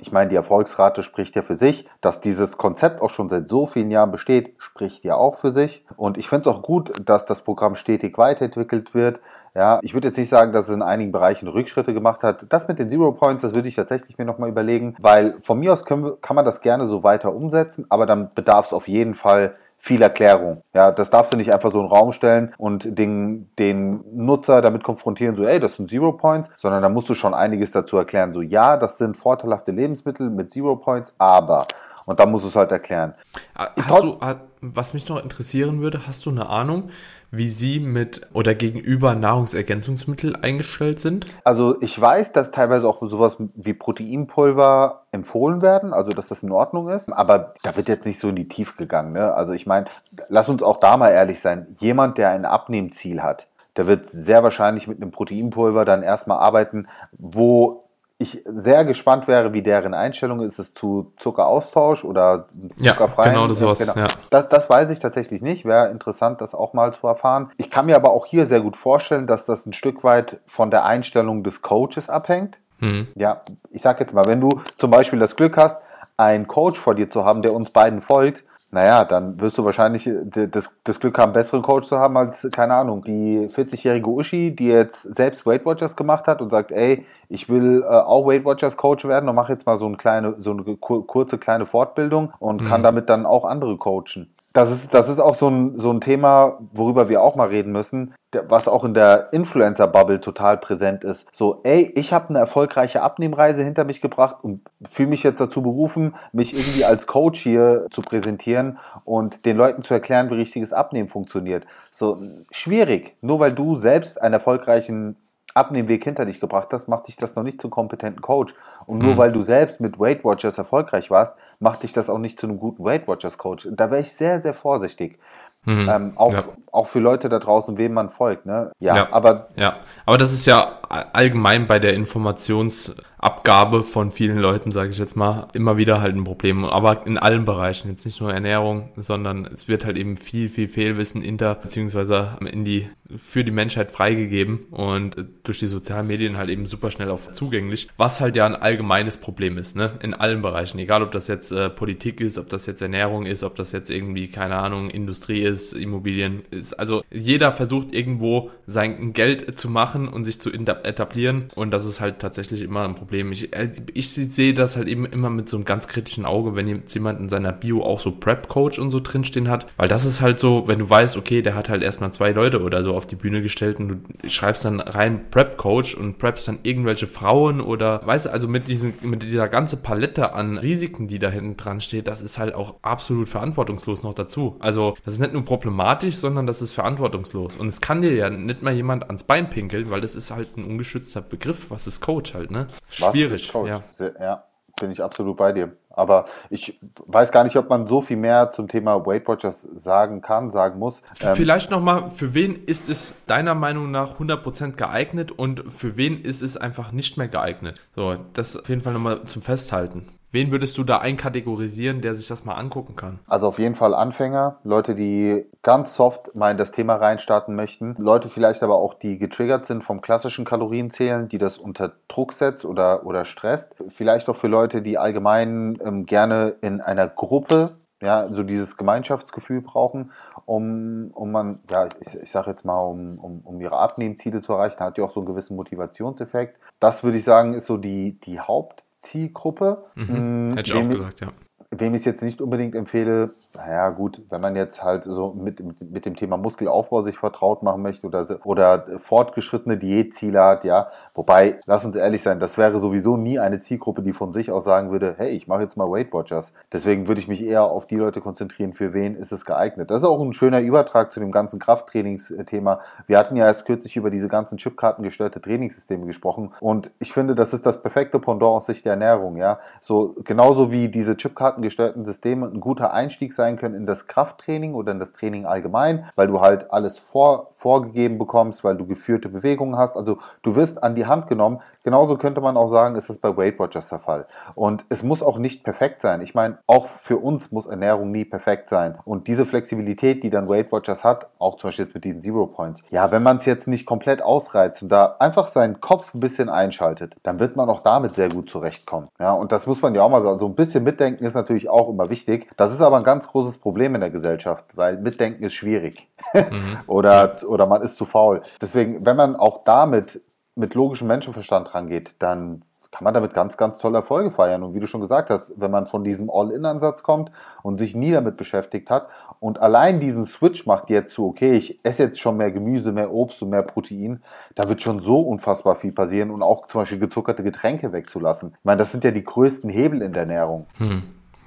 ich 0.00 0.10
meine, 0.10 0.30
die 0.30 0.36
Erfolgsrate 0.36 1.02
spricht 1.02 1.36
ja 1.36 1.42
für 1.42 1.54
sich. 1.54 1.86
Dass 2.00 2.20
dieses 2.20 2.58
Konzept 2.58 3.00
auch 3.00 3.10
schon 3.10 3.28
seit 3.28 3.48
so 3.48 3.66
vielen 3.66 3.90
Jahren 3.90 4.10
besteht, 4.10 4.54
spricht 4.58 5.04
ja 5.04 5.14
auch 5.14 5.36
für 5.36 5.52
sich. 5.52 5.84
Und 5.96 6.18
ich 6.18 6.28
finde 6.28 6.48
es 6.48 6.54
auch 6.54 6.62
gut, 6.62 6.92
dass 7.04 7.24
das 7.24 7.42
Programm 7.42 7.74
stetig 7.74 8.18
weiterentwickelt 8.18 8.94
wird. 8.94 9.20
Ja, 9.54 9.78
ich 9.82 9.94
würde 9.94 10.08
jetzt 10.08 10.16
nicht 10.16 10.30
sagen, 10.30 10.52
dass 10.52 10.68
es 10.68 10.74
in 10.74 10.82
einigen 10.82 11.12
Bereichen 11.12 11.46
Rückschritte 11.46 11.94
gemacht 11.94 12.22
hat. 12.22 12.46
Das 12.52 12.68
mit 12.68 12.78
den 12.78 12.90
Zero 12.90 13.12
Points, 13.12 13.42
das 13.42 13.54
würde 13.54 13.68
ich 13.68 13.76
tatsächlich 13.76 14.18
mir 14.18 14.24
nochmal 14.24 14.48
überlegen, 14.48 14.96
weil 15.00 15.34
von 15.42 15.58
mir 15.58 15.72
aus 15.72 15.84
wir, 15.88 16.16
kann 16.20 16.36
man 16.36 16.44
das 16.44 16.62
gerne 16.62 16.86
so 16.86 17.02
weiter 17.02 17.34
umsetzen, 17.34 17.86
aber 17.88 18.06
dann 18.06 18.30
bedarf 18.34 18.66
es 18.66 18.72
auf 18.72 18.88
jeden 18.88 19.14
Fall 19.14 19.56
viel 19.82 20.00
Erklärung. 20.00 20.62
Ja, 20.74 20.92
das 20.92 21.10
darfst 21.10 21.32
du 21.32 21.36
nicht 21.36 21.52
einfach 21.52 21.72
so 21.72 21.80
in 21.80 21.86
den 21.86 21.92
Raum 21.92 22.12
stellen 22.12 22.54
und 22.56 22.96
den, 22.96 23.50
den 23.58 24.04
Nutzer 24.14 24.62
damit 24.62 24.84
konfrontieren, 24.84 25.34
so, 25.34 25.42
ey, 25.42 25.58
das 25.58 25.76
sind 25.76 25.90
Zero 25.90 26.12
Points, 26.12 26.48
sondern 26.54 26.82
da 26.82 26.88
musst 26.88 27.08
du 27.08 27.16
schon 27.16 27.34
einiges 27.34 27.72
dazu 27.72 27.96
erklären. 27.96 28.32
So, 28.32 28.42
ja, 28.42 28.76
das 28.76 28.98
sind 28.98 29.16
vorteilhafte 29.16 29.72
Lebensmittel 29.72 30.30
mit 30.30 30.52
Zero 30.52 30.76
Points, 30.76 31.12
aber. 31.18 31.66
Und 32.06 32.20
da 32.20 32.26
musst 32.26 32.44
du 32.44 32.48
es 32.48 32.54
halt 32.54 32.70
erklären. 32.70 33.14
Ah, 33.54 33.70
hast 33.76 34.02
du, 34.04 34.18
was 34.60 34.94
mich 34.94 35.08
noch 35.08 35.20
interessieren 35.20 35.80
würde, 35.80 36.06
hast 36.06 36.24
du 36.26 36.30
eine 36.30 36.48
Ahnung, 36.48 36.90
wie 37.32 37.48
Sie 37.48 37.80
mit 37.80 38.26
oder 38.34 38.54
gegenüber 38.54 39.14
Nahrungsergänzungsmittel 39.14 40.36
eingestellt 40.36 41.00
sind? 41.00 41.26
Also 41.44 41.80
ich 41.80 41.98
weiß, 41.98 42.32
dass 42.32 42.52
teilweise 42.52 42.86
auch 42.86 43.00
sowas 43.00 43.38
wie 43.54 43.72
Proteinpulver 43.72 45.06
empfohlen 45.12 45.62
werden, 45.62 45.94
also 45.94 46.12
dass 46.12 46.28
das 46.28 46.42
in 46.42 46.52
Ordnung 46.52 46.88
ist, 46.90 47.08
aber 47.10 47.54
da 47.62 47.74
wird 47.74 47.88
jetzt 47.88 48.04
nicht 48.04 48.20
so 48.20 48.28
in 48.28 48.36
die 48.36 48.48
Tiefe 48.48 48.76
gegangen. 48.76 49.12
Ne? 49.12 49.32
Also 49.34 49.54
ich 49.54 49.66
meine, 49.66 49.86
lass 50.28 50.50
uns 50.50 50.62
auch 50.62 50.78
da 50.78 50.98
mal 50.98 51.08
ehrlich 51.08 51.40
sein, 51.40 51.74
jemand, 51.80 52.18
der 52.18 52.30
ein 52.30 52.44
Abnehmziel 52.44 53.22
hat, 53.22 53.48
der 53.76 53.86
wird 53.86 54.10
sehr 54.10 54.42
wahrscheinlich 54.42 54.86
mit 54.86 55.00
einem 55.00 55.10
Proteinpulver 55.10 55.86
dann 55.86 56.02
erstmal 56.02 56.38
arbeiten, 56.38 56.86
wo 57.12 57.81
ich 58.22 58.42
sehr 58.46 58.84
gespannt 58.84 59.28
wäre, 59.28 59.52
wie 59.52 59.62
deren 59.62 59.94
Einstellung 59.94 60.40
ist. 60.40 60.52
Ist 60.52 60.58
es 60.58 60.74
zu 60.74 61.12
Zuckeraustausch 61.18 62.04
oder 62.04 62.46
zuckerfrei? 62.78 63.26
Ja, 63.26 63.32
genau, 63.32 63.46
das, 63.48 63.58
sowas, 63.58 63.78
genau. 63.78 63.94
Ja. 63.96 64.06
das, 64.30 64.48
das 64.48 64.70
weiß 64.70 64.90
ich 64.90 65.00
tatsächlich 65.00 65.42
nicht. 65.42 65.64
Wäre 65.64 65.90
interessant, 65.90 66.40
das 66.40 66.54
auch 66.54 66.72
mal 66.72 66.94
zu 66.94 67.06
erfahren. 67.06 67.50
Ich 67.56 67.70
kann 67.70 67.86
mir 67.86 67.96
aber 67.96 68.12
auch 68.12 68.26
hier 68.26 68.46
sehr 68.46 68.60
gut 68.60 68.76
vorstellen, 68.76 69.26
dass 69.26 69.46
das 69.46 69.66
ein 69.66 69.72
Stück 69.72 70.04
weit 70.04 70.40
von 70.46 70.70
der 70.70 70.84
Einstellung 70.84 71.42
des 71.42 71.62
Coaches 71.62 72.08
abhängt. 72.08 72.56
Mhm. 72.80 73.08
Ja, 73.14 73.42
ich 73.70 73.82
sag 73.82 74.00
jetzt 74.00 74.14
mal, 74.14 74.26
wenn 74.26 74.40
du 74.40 74.48
zum 74.78 74.90
Beispiel 74.90 75.18
das 75.18 75.36
Glück 75.36 75.56
hast, 75.56 75.78
einen 76.16 76.46
Coach 76.46 76.78
vor 76.78 76.94
dir 76.94 77.10
zu 77.10 77.24
haben, 77.24 77.42
der 77.42 77.54
uns 77.54 77.70
beiden 77.70 78.00
folgt, 78.00 78.44
naja, 78.74 79.04
dann 79.04 79.38
wirst 79.38 79.58
du 79.58 79.64
wahrscheinlich 79.66 80.06
äh, 80.06 80.48
das, 80.48 80.70
das 80.82 80.98
Glück 80.98 81.18
haben, 81.18 81.24
einen 81.24 81.34
besseren 81.34 81.60
Coach 81.62 81.88
zu 81.88 81.98
haben 81.98 82.16
als, 82.16 82.48
keine 82.52 82.74
Ahnung, 82.74 83.04
die 83.04 83.46
40-jährige 83.48 84.08
Uschi, 84.08 84.56
die 84.56 84.68
jetzt 84.68 85.02
selbst 85.02 85.44
Weight 85.44 85.66
Watchers 85.66 85.94
gemacht 85.94 86.26
hat 86.26 86.40
und 86.40 86.50
sagt, 86.50 86.72
ey, 86.72 87.04
ich 87.28 87.50
will 87.50 87.82
äh, 87.82 87.86
auch 87.86 88.26
Weight 88.26 88.46
Watchers 88.46 88.78
Coach 88.78 89.04
werden 89.04 89.28
und 89.28 89.34
mache 89.34 89.52
jetzt 89.52 89.66
mal 89.66 89.76
so 89.76 89.86
eine 89.86 89.98
kleine, 89.98 90.36
so 90.38 90.52
eine 90.52 90.64
kurze 90.76 91.36
kleine 91.36 91.66
Fortbildung 91.66 92.32
und 92.38 92.62
mhm. 92.62 92.66
kann 92.66 92.82
damit 92.82 93.10
dann 93.10 93.26
auch 93.26 93.44
andere 93.44 93.76
coachen 93.76 94.34
das 94.52 94.70
ist, 94.70 94.92
das 94.92 95.08
ist 95.08 95.18
auch 95.18 95.34
so 95.34 95.48
ein, 95.48 95.78
so 95.78 95.90
ein 95.90 96.00
Thema, 96.00 96.58
worüber 96.72 97.08
wir 97.08 97.22
auch 97.22 97.36
mal 97.36 97.48
reden 97.48 97.72
müssen, 97.72 98.14
was 98.48 98.68
auch 98.68 98.84
in 98.84 98.94
der 98.94 99.32
Influencer-Bubble 99.32 100.20
total 100.20 100.58
präsent 100.58 101.04
ist. 101.04 101.26
So, 101.32 101.60
ey, 101.64 101.90
ich 101.94 102.12
habe 102.12 102.30
eine 102.30 102.38
erfolgreiche 102.38 103.02
Abnehmreise 103.02 103.62
hinter 103.62 103.84
mich 103.84 104.00
gebracht 104.00 104.36
und 104.42 104.60
fühle 104.88 105.08
mich 105.08 105.22
jetzt 105.22 105.40
dazu 105.40 105.62
berufen, 105.62 106.14
mich 106.32 106.54
irgendwie 106.54 106.84
als 106.84 107.06
Coach 107.06 107.40
hier 107.40 107.86
zu 107.90 108.02
präsentieren 108.02 108.78
und 109.04 109.46
den 109.46 109.56
Leuten 109.56 109.82
zu 109.82 109.94
erklären, 109.94 110.30
wie 110.30 110.34
richtiges 110.34 110.72
Abnehmen 110.72 111.08
funktioniert. 111.08 111.64
So, 111.90 112.18
schwierig. 112.50 113.16
Nur 113.22 113.40
weil 113.40 113.52
du 113.52 113.76
selbst 113.76 114.20
einen 114.20 114.34
erfolgreichen 114.34 115.16
Abnehmweg 115.54 116.02
hinter 116.04 116.24
dich 116.24 116.40
gebracht 116.40 116.68
hast, 116.72 116.88
macht 116.88 117.08
dich 117.08 117.16
das 117.16 117.34
noch 117.34 117.42
nicht 117.42 117.60
zum 117.60 117.70
kompetenten 117.70 118.22
Coach. 118.22 118.54
Und 118.86 118.98
nur 118.98 119.14
mhm. 119.14 119.18
weil 119.18 119.32
du 119.32 119.40
selbst 119.40 119.80
mit 119.80 119.98
Weight 119.98 120.24
Watchers 120.24 120.56
erfolgreich 120.56 121.10
warst, 121.10 121.34
macht 121.62 121.84
dich 121.84 121.92
das 121.92 122.10
auch 122.10 122.18
nicht 122.18 122.40
zu 122.40 122.46
einem 122.46 122.58
guten 122.58 122.84
Weight 122.84 123.06
Watchers 123.06 123.38
Coach. 123.38 123.68
Da 123.70 123.90
wäre 123.90 124.02
ich 124.02 124.12
sehr, 124.12 124.42
sehr 124.42 124.52
vorsichtig. 124.52 125.18
Mhm. 125.64 125.88
Ähm, 125.88 126.12
auch, 126.16 126.32
ja. 126.32 126.44
auch 126.72 126.88
für 126.88 126.98
Leute 126.98 127.28
da 127.28 127.38
draußen, 127.38 127.78
wem 127.78 127.94
man 127.94 128.08
folgt. 128.08 128.46
Ne? 128.46 128.72
Ja, 128.80 128.96
ja, 128.96 129.08
aber. 129.12 129.46
Ja, 129.54 129.76
aber 130.04 130.18
das 130.18 130.32
ist 130.32 130.44
ja 130.44 130.78
allgemein 130.92 131.66
bei 131.66 131.78
der 131.78 131.94
Informationsabgabe 131.94 133.82
von 133.82 134.12
vielen 134.12 134.38
Leuten, 134.38 134.72
sage 134.72 134.90
ich 134.90 134.98
jetzt 134.98 135.16
mal, 135.16 135.48
immer 135.54 135.76
wieder 135.76 136.00
halt 136.00 136.14
ein 136.14 136.24
Problem. 136.24 136.64
Aber 136.64 137.06
in 137.06 137.18
allen 137.18 137.44
Bereichen, 137.44 137.90
jetzt 137.90 138.04
nicht 138.04 138.20
nur 138.20 138.32
Ernährung, 138.32 138.90
sondern 138.96 139.46
es 139.46 139.68
wird 139.68 139.84
halt 139.84 139.96
eben 139.96 140.16
viel, 140.16 140.48
viel 140.48 140.68
Fehlwissen 140.68 141.22
inter, 141.22 141.54
beziehungsweise 141.54 142.36
in 142.50 142.64
die 142.64 142.88
für 143.16 143.44
die 143.44 143.50
Menschheit 143.50 143.90
freigegeben 143.90 144.60
und 144.70 145.16
durch 145.44 145.58
die 145.58 145.66
sozialen 145.66 146.06
Medien 146.06 146.36
halt 146.36 146.50
eben 146.50 146.66
super 146.66 146.90
schnell 146.90 147.10
auf 147.10 147.32
zugänglich, 147.32 147.88
was 147.96 148.20
halt 148.20 148.36
ja 148.36 148.46
ein 148.46 148.56
allgemeines 148.56 149.16
Problem 149.16 149.58
ist, 149.58 149.76
ne? 149.76 149.92
In 150.02 150.14
allen 150.14 150.42
Bereichen, 150.42 150.78
egal 150.78 151.02
ob 151.02 151.12
das 151.12 151.28
jetzt 151.28 151.52
äh, 151.52 151.68
Politik 151.68 152.20
ist, 152.20 152.38
ob 152.38 152.48
das 152.48 152.66
jetzt 152.66 152.82
Ernährung 152.82 153.26
ist, 153.26 153.42
ob 153.42 153.54
das 153.56 153.72
jetzt 153.72 153.90
irgendwie, 153.90 154.28
keine 154.28 154.56
Ahnung, 154.56 154.90
Industrie 154.90 155.42
ist, 155.42 155.72
Immobilien 155.72 156.42
ist. 156.50 156.74
Also 156.74 157.02
jeder 157.10 157.52
versucht 157.52 157.92
irgendwo 157.92 158.50
sein 158.66 159.12
Geld 159.12 159.58
zu 159.58 159.68
machen 159.68 160.08
und 160.08 160.24
sich 160.24 160.40
zu 160.40 160.50
etablieren 160.84 161.48
und 161.54 161.70
das 161.70 161.84
ist 161.84 162.00
halt 162.00 162.18
tatsächlich 162.18 162.62
immer 162.62 162.84
ein 162.84 162.94
Problem. 162.94 163.32
Ich, 163.32 163.52
äh, 163.54 163.70
ich 163.94 164.10
sehe 164.10 164.54
das 164.54 164.76
halt 164.76 164.88
eben 164.88 165.06
immer 165.06 165.30
mit 165.30 165.48
so 165.48 165.56
einem 165.56 165.64
ganz 165.64 165.88
kritischen 165.88 166.24
Auge, 166.24 166.56
wenn 166.56 166.82
jemand 166.86 167.20
in 167.20 167.28
seiner 167.28 167.52
Bio 167.52 167.82
auch 167.82 168.00
so 168.00 168.12
Prep-Coach 168.12 168.78
und 168.78 168.90
so 168.90 169.00
drinstehen 169.00 169.48
hat, 169.48 169.66
weil 169.76 169.88
das 169.88 170.04
ist 170.04 170.20
halt 170.20 170.38
so, 170.38 170.64
wenn 170.66 170.78
du 170.78 170.88
weißt, 170.88 171.16
okay, 171.16 171.42
der 171.42 171.54
hat 171.54 171.68
halt 171.68 171.82
erstmal 171.82 172.12
zwei 172.12 172.32
Leute 172.32 172.62
oder 172.62 172.82
so 172.82 172.94
auf 172.94 173.06
die 173.06 173.16
Bühne 173.16 173.42
gestellt 173.42 173.78
und 173.78 173.88
du 173.88 174.28
schreibst 174.28 174.64
dann 174.64 174.80
rein 174.80 175.30
Prep 175.30 175.56
Coach 175.56 175.94
und 175.94 176.18
preppst 176.18 176.48
dann 176.48 176.58
irgendwelche 176.62 177.06
Frauen 177.06 177.60
oder 177.60 178.00
weißt 178.04 178.26
du, 178.26 178.32
also 178.32 178.48
mit 178.48 178.68
diesem, 178.68 178.94
mit 179.02 179.22
dieser 179.22 179.48
ganzen 179.48 179.82
Palette 179.82 180.32
an 180.32 180.58
Risiken, 180.58 181.08
die 181.08 181.18
da 181.18 181.28
hinten 181.28 181.56
dran 181.56 181.80
steht, 181.80 182.06
das 182.06 182.22
ist 182.22 182.38
halt 182.38 182.54
auch 182.54 182.76
absolut 182.82 183.28
verantwortungslos 183.28 184.02
noch 184.02 184.14
dazu. 184.14 184.56
Also 184.60 184.96
das 185.04 185.14
ist 185.14 185.20
nicht 185.20 185.32
nur 185.32 185.44
problematisch, 185.44 186.16
sondern 186.16 186.46
das 186.46 186.62
ist 186.62 186.72
verantwortungslos. 186.72 187.56
Und 187.56 187.68
es 187.68 187.80
kann 187.80 188.02
dir 188.02 188.14
ja 188.14 188.30
nicht 188.30 188.62
mal 188.62 188.74
jemand 188.74 189.04
ans 189.04 189.24
Bein 189.24 189.50
pinkeln, 189.50 189.90
weil 189.90 190.00
das 190.00 190.14
ist 190.14 190.30
halt 190.30 190.56
ein 190.56 190.64
ungeschützter 190.72 191.22
Begriff. 191.22 191.70
Was 191.70 191.86
ist 191.86 192.00
Coach 192.00 192.34
halt, 192.34 192.50
ne? 192.50 192.66
Schwierig. 192.90 193.52
Ja. 193.52 193.82
Ja 194.20 194.44
bin 194.82 194.90
ich 194.90 195.02
absolut 195.02 195.36
bei 195.36 195.52
dir. 195.52 195.76
Aber 195.90 196.24
ich 196.50 196.78
weiß 197.06 197.30
gar 197.30 197.44
nicht, 197.44 197.56
ob 197.56 197.68
man 197.68 197.86
so 197.86 198.00
viel 198.00 198.16
mehr 198.16 198.50
zum 198.50 198.66
Thema 198.68 199.06
Weight 199.06 199.28
Watchers 199.28 199.62
sagen 199.74 200.20
kann, 200.22 200.50
sagen 200.50 200.78
muss. 200.78 201.02
Ähm, 201.20 201.36
Vielleicht 201.36 201.70
nochmal, 201.70 202.10
für 202.10 202.34
wen 202.34 202.64
ist 202.64 202.88
es 202.88 203.14
deiner 203.26 203.54
Meinung 203.54 203.90
nach 203.90 204.18
100% 204.18 204.72
geeignet 204.72 205.30
und 205.30 205.72
für 205.72 205.96
wen 205.96 206.22
ist 206.22 206.42
es 206.42 206.56
einfach 206.56 206.90
nicht 206.92 207.16
mehr 207.16 207.28
geeignet? 207.28 207.80
So, 207.94 208.16
das 208.32 208.56
auf 208.56 208.68
jeden 208.68 208.80
Fall 208.80 208.94
nochmal 208.94 209.22
zum 209.24 209.42
Festhalten. 209.42 210.08
Wen 210.34 210.50
würdest 210.50 210.78
du 210.78 210.82
da 210.82 210.96
einkategorisieren, 210.96 212.00
der 212.00 212.14
sich 212.14 212.26
das 212.26 212.46
mal 212.46 212.54
angucken 212.54 212.96
kann? 212.96 213.18
Also 213.28 213.48
auf 213.48 213.58
jeden 213.58 213.74
Fall 213.74 213.92
Anfänger, 213.92 214.56
Leute, 214.64 214.94
die 214.94 215.44
ganz 215.62 215.94
soft 215.94 216.34
mal 216.34 216.50
in 216.50 216.56
das 216.56 216.72
Thema 216.72 216.96
reinstarten 216.96 217.54
möchten, 217.54 217.94
Leute 217.98 218.30
vielleicht 218.30 218.62
aber 218.62 218.76
auch, 218.76 218.94
die 218.94 219.18
getriggert 219.18 219.66
sind 219.66 219.84
vom 219.84 220.00
klassischen 220.00 220.46
Kalorienzählen, 220.46 221.28
die 221.28 221.36
das 221.36 221.58
unter 221.58 221.92
Druck 222.08 222.32
setzt 222.32 222.64
oder, 222.64 223.04
oder 223.04 223.26
stresst. 223.26 223.74
Vielleicht 223.88 224.26
auch 224.30 224.36
für 224.36 224.48
Leute, 224.48 224.80
die 224.80 224.96
allgemein 224.96 225.78
ähm, 225.84 226.06
gerne 226.06 226.54
in 226.62 226.80
einer 226.80 227.08
Gruppe 227.08 227.72
ja, 228.00 228.26
so 228.26 228.42
dieses 228.42 228.78
Gemeinschaftsgefühl 228.78 229.60
brauchen, 229.60 230.12
um, 230.46 231.10
um 231.12 231.30
man, 231.30 231.60
ja, 231.70 231.88
ich, 232.00 232.14
ich 232.14 232.30
sage 232.30 232.50
jetzt 232.50 232.64
mal, 232.64 232.80
um, 232.80 233.18
um, 233.18 233.42
um 233.44 233.60
ihre 233.60 233.76
Abnehmziele 233.76 234.40
zu 234.40 234.54
erreichen, 234.54 234.80
hat 234.80 234.96
ja 234.96 235.04
auch 235.04 235.10
so 235.10 235.20
einen 235.20 235.26
gewissen 235.26 235.56
Motivationseffekt. 235.56 236.58
Das 236.80 237.04
würde 237.04 237.18
ich 237.18 237.24
sagen, 237.24 237.52
ist 237.52 237.66
so 237.66 237.76
die, 237.76 238.18
die 238.20 238.40
Haupt- 238.40 238.82
Zielgruppe. 239.02 239.84
Mhm. 239.94 240.54
Hätte 240.56 240.72
ich 240.72 240.74
auch 240.74 240.88
gesagt, 240.88 241.20
ja 241.20 241.32
wem 241.74 241.94
ich 241.94 242.02
es 242.02 242.04
jetzt 242.04 242.22
nicht 242.22 242.42
unbedingt 242.42 242.74
empfehle, 242.74 243.30
naja 243.56 243.90
gut, 243.90 244.22
wenn 244.28 244.42
man 244.42 244.56
jetzt 244.56 244.82
halt 244.82 245.04
so 245.04 245.32
mit, 245.32 245.62
mit 245.90 246.04
dem 246.04 246.16
Thema 246.16 246.36
Muskelaufbau 246.36 247.02
sich 247.02 247.16
vertraut 247.16 247.62
machen 247.62 247.80
möchte 247.80 248.06
oder, 248.06 248.26
oder 248.44 248.98
fortgeschrittene 248.98 249.78
Diätziele 249.78 250.42
hat, 250.42 250.64
ja. 250.64 250.88
Wobei, 251.14 251.58
lass 251.66 251.84
uns 251.84 251.96
ehrlich 251.96 252.22
sein, 252.22 252.40
das 252.40 252.58
wäre 252.58 252.78
sowieso 252.78 253.16
nie 253.16 253.38
eine 253.38 253.60
Zielgruppe, 253.60 254.02
die 254.02 254.12
von 254.12 254.32
sich 254.34 254.50
aus 254.50 254.64
sagen 254.64 254.90
würde, 254.90 255.14
hey, 255.16 255.30
ich 255.30 255.48
mache 255.48 255.62
jetzt 255.62 255.76
mal 255.76 255.90
Weight 255.90 256.12
Watchers. 256.12 256.52
Deswegen 256.72 257.08
würde 257.08 257.20
ich 257.20 257.28
mich 257.28 257.44
eher 257.44 257.64
auf 257.64 257.86
die 257.86 257.96
Leute 257.96 258.20
konzentrieren, 258.20 258.72
für 258.74 258.92
wen 258.92 259.14
ist 259.14 259.32
es 259.32 259.46
geeignet. 259.46 259.90
Das 259.90 260.02
ist 260.02 260.08
auch 260.08 260.20
ein 260.20 260.34
schöner 260.34 260.60
Übertrag 260.60 261.10
zu 261.10 261.20
dem 261.20 261.32
ganzen 261.32 261.58
Krafttrainingsthema. 261.58 262.80
Wir 263.06 263.18
hatten 263.18 263.36
ja 263.36 263.46
erst 263.46 263.64
kürzlich 263.64 263.96
über 263.96 264.10
diese 264.10 264.28
ganzen 264.28 264.58
Chipkarten 264.58 265.02
gesteuerte 265.02 265.40
Trainingssysteme 265.40 266.04
gesprochen 266.04 266.52
und 266.60 266.90
ich 266.98 267.12
finde, 267.12 267.34
das 267.34 267.54
ist 267.54 267.64
das 267.64 267.82
perfekte 267.82 268.18
Pendant 268.18 268.42
aus 268.42 268.66
Sicht 268.66 268.84
der 268.84 268.92
Ernährung, 268.92 269.36
ja. 269.36 269.58
So 269.80 270.14
genauso 270.22 270.70
wie 270.70 270.88
diese 270.88 271.16
Chipkarten 271.16 271.61
datengesteuerten 271.62 272.04
Systeme 272.04 272.46
ein 272.46 272.60
guter 272.60 272.92
Einstieg 272.92 273.32
sein 273.32 273.56
können 273.56 273.74
in 273.74 273.86
das 273.86 274.06
Krafttraining 274.06 274.74
oder 274.74 274.92
in 274.92 274.98
das 274.98 275.12
Training 275.12 275.46
allgemein, 275.46 276.06
weil 276.16 276.26
du 276.26 276.40
halt 276.40 276.70
alles 276.72 276.98
vor, 276.98 277.48
vorgegeben 277.50 278.18
bekommst, 278.18 278.64
weil 278.64 278.76
du 278.76 278.86
geführte 278.86 279.28
Bewegungen 279.28 279.76
hast. 279.76 279.96
Also 279.96 280.18
du 280.42 280.56
wirst 280.56 280.82
an 280.82 280.94
die 280.94 281.06
Hand 281.06 281.28
genommen. 281.28 281.60
Genauso 281.84 282.16
könnte 282.16 282.40
man 282.40 282.56
auch 282.56 282.68
sagen, 282.68 282.96
ist 282.96 283.10
es 283.10 283.18
bei 283.18 283.36
Weight 283.36 283.58
Watchers 283.58 283.88
der 283.88 283.98
Fall. 283.98 284.26
Und 284.54 284.84
es 284.88 285.02
muss 285.02 285.22
auch 285.22 285.38
nicht 285.38 285.64
perfekt 285.64 286.00
sein. 286.00 286.20
Ich 286.20 286.34
meine, 286.34 286.58
auch 286.66 286.86
für 286.86 287.18
uns 287.18 287.50
muss 287.52 287.66
Ernährung 287.66 288.10
nie 288.10 288.24
perfekt 288.24 288.68
sein. 288.68 288.98
Und 289.04 289.28
diese 289.28 289.46
Flexibilität, 289.46 290.22
die 290.22 290.30
dann 290.30 290.48
Weight 290.48 290.72
Watchers 290.72 291.04
hat, 291.04 291.28
auch 291.38 291.56
zum 291.56 291.68
Beispiel 291.68 291.86
jetzt 291.86 291.94
mit 291.94 292.04
diesen 292.04 292.20
Zero 292.20 292.46
Points, 292.46 292.82
ja, 292.90 293.10
wenn 293.10 293.22
man 293.22 293.38
es 293.38 293.44
jetzt 293.46 293.66
nicht 293.66 293.86
komplett 293.86 294.22
ausreizt 294.22 294.82
und 294.82 294.90
da 294.90 295.16
einfach 295.18 295.46
seinen 295.46 295.80
Kopf 295.80 296.14
ein 296.14 296.20
bisschen 296.20 296.48
einschaltet, 296.48 297.14
dann 297.22 297.40
wird 297.40 297.56
man 297.56 297.68
auch 297.68 297.82
damit 297.82 298.12
sehr 298.12 298.28
gut 298.28 298.50
zurechtkommen. 298.50 299.08
Ja, 299.18 299.32
und 299.32 299.52
das 299.52 299.66
muss 299.66 299.80
man 299.82 299.94
ja 299.94 300.02
auch 300.02 300.10
mal 300.10 300.22
sagen. 300.22 300.38
So 300.38 300.46
ein 300.46 300.54
bisschen 300.54 300.84
mitdenken 300.84 301.24
ist 301.24 301.34
natürlich 301.34 301.51
auch 301.68 301.88
immer 301.88 302.10
wichtig. 302.10 302.48
Das 302.56 302.72
ist 302.72 302.80
aber 302.80 302.96
ein 302.96 303.04
ganz 303.04 303.28
großes 303.28 303.58
Problem 303.58 303.94
in 303.94 304.00
der 304.00 304.10
Gesellschaft, 304.10 304.76
weil 304.76 304.98
mitdenken 304.98 305.42
ist 305.44 305.54
schwierig. 305.54 306.08
Mhm. 306.34 306.78
oder, 306.86 307.36
oder 307.46 307.66
man 307.66 307.82
ist 307.82 307.96
zu 307.96 308.04
faul. 308.04 308.42
Deswegen, 308.60 309.04
wenn 309.06 309.16
man 309.16 309.36
auch 309.36 309.64
damit 309.64 310.20
mit 310.54 310.74
logischem 310.74 311.08
Menschenverstand 311.08 311.74
rangeht, 311.74 312.16
dann 312.18 312.62
kann 312.92 313.04
man 313.04 313.14
damit 313.14 313.32
ganz, 313.32 313.56
ganz 313.56 313.78
tolle 313.78 313.96
Erfolge 313.96 314.30
feiern. 314.30 314.62
Und 314.62 314.74
wie 314.74 314.80
du 314.80 314.86
schon 314.86 315.00
gesagt 315.00 315.30
hast, 315.30 315.54
wenn 315.56 315.70
man 315.70 315.86
von 315.86 316.04
diesem 316.04 316.30
All-In-Ansatz 316.30 317.02
kommt 317.02 317.32
und 317.62 317.78
sich 317.78 317.96
nie 317.96 318.12
damit 318.12 318.36
beschäftigt 318.36 318.90
hat 318.90 319.08
und 319.40 319.60
allein 319.60 319.98
diesen 319.98 320.26
Switch 320.26 320.66
macht 320.66 320.90
jetzt 320.90 321.14
zu, 321.14 321.26
okay, 321.26 321.52
ich 321.54 321.82
esse 321.84 322.04
jetzt 322.04 322.20
schon 322.20 322.36
mehr 322.36 322.52
Gemüse, 322.52 322.92
mehr 322.92 323.10
Obst 323.10 323.42
und 323.42 323.48
mehr 323.48 323.62
Protein, 323.62 324.22
da 324.54 324.68
wird 324.68 324.82
schon 324.82 325.02
so 325.02 325.20
unfassbar 325.20 325.74
viel 325.74 325.92
passieren 325.92 326.30
und 326.30 326.42
auch 326.42 326.68
zum 326.68 326.82
Beispiel 326.82 326.98
gezuckerte 326.98 327.42
Getränke 327.42 327.94
wegzulassen. 327.94 328.52
Ich 328.58 328.64
meine, 328.64 328.78
das 328.78 328.92
sind 328.92 329.04
ja 329.04 329.10
die 329.10 329.24
größten 329.24 329.70
Hebel 329.70 330.02
in 330.02 330.12
der 330.12 330.22
Ernährung. 330.22 330.66
Hm. 330.76 331.02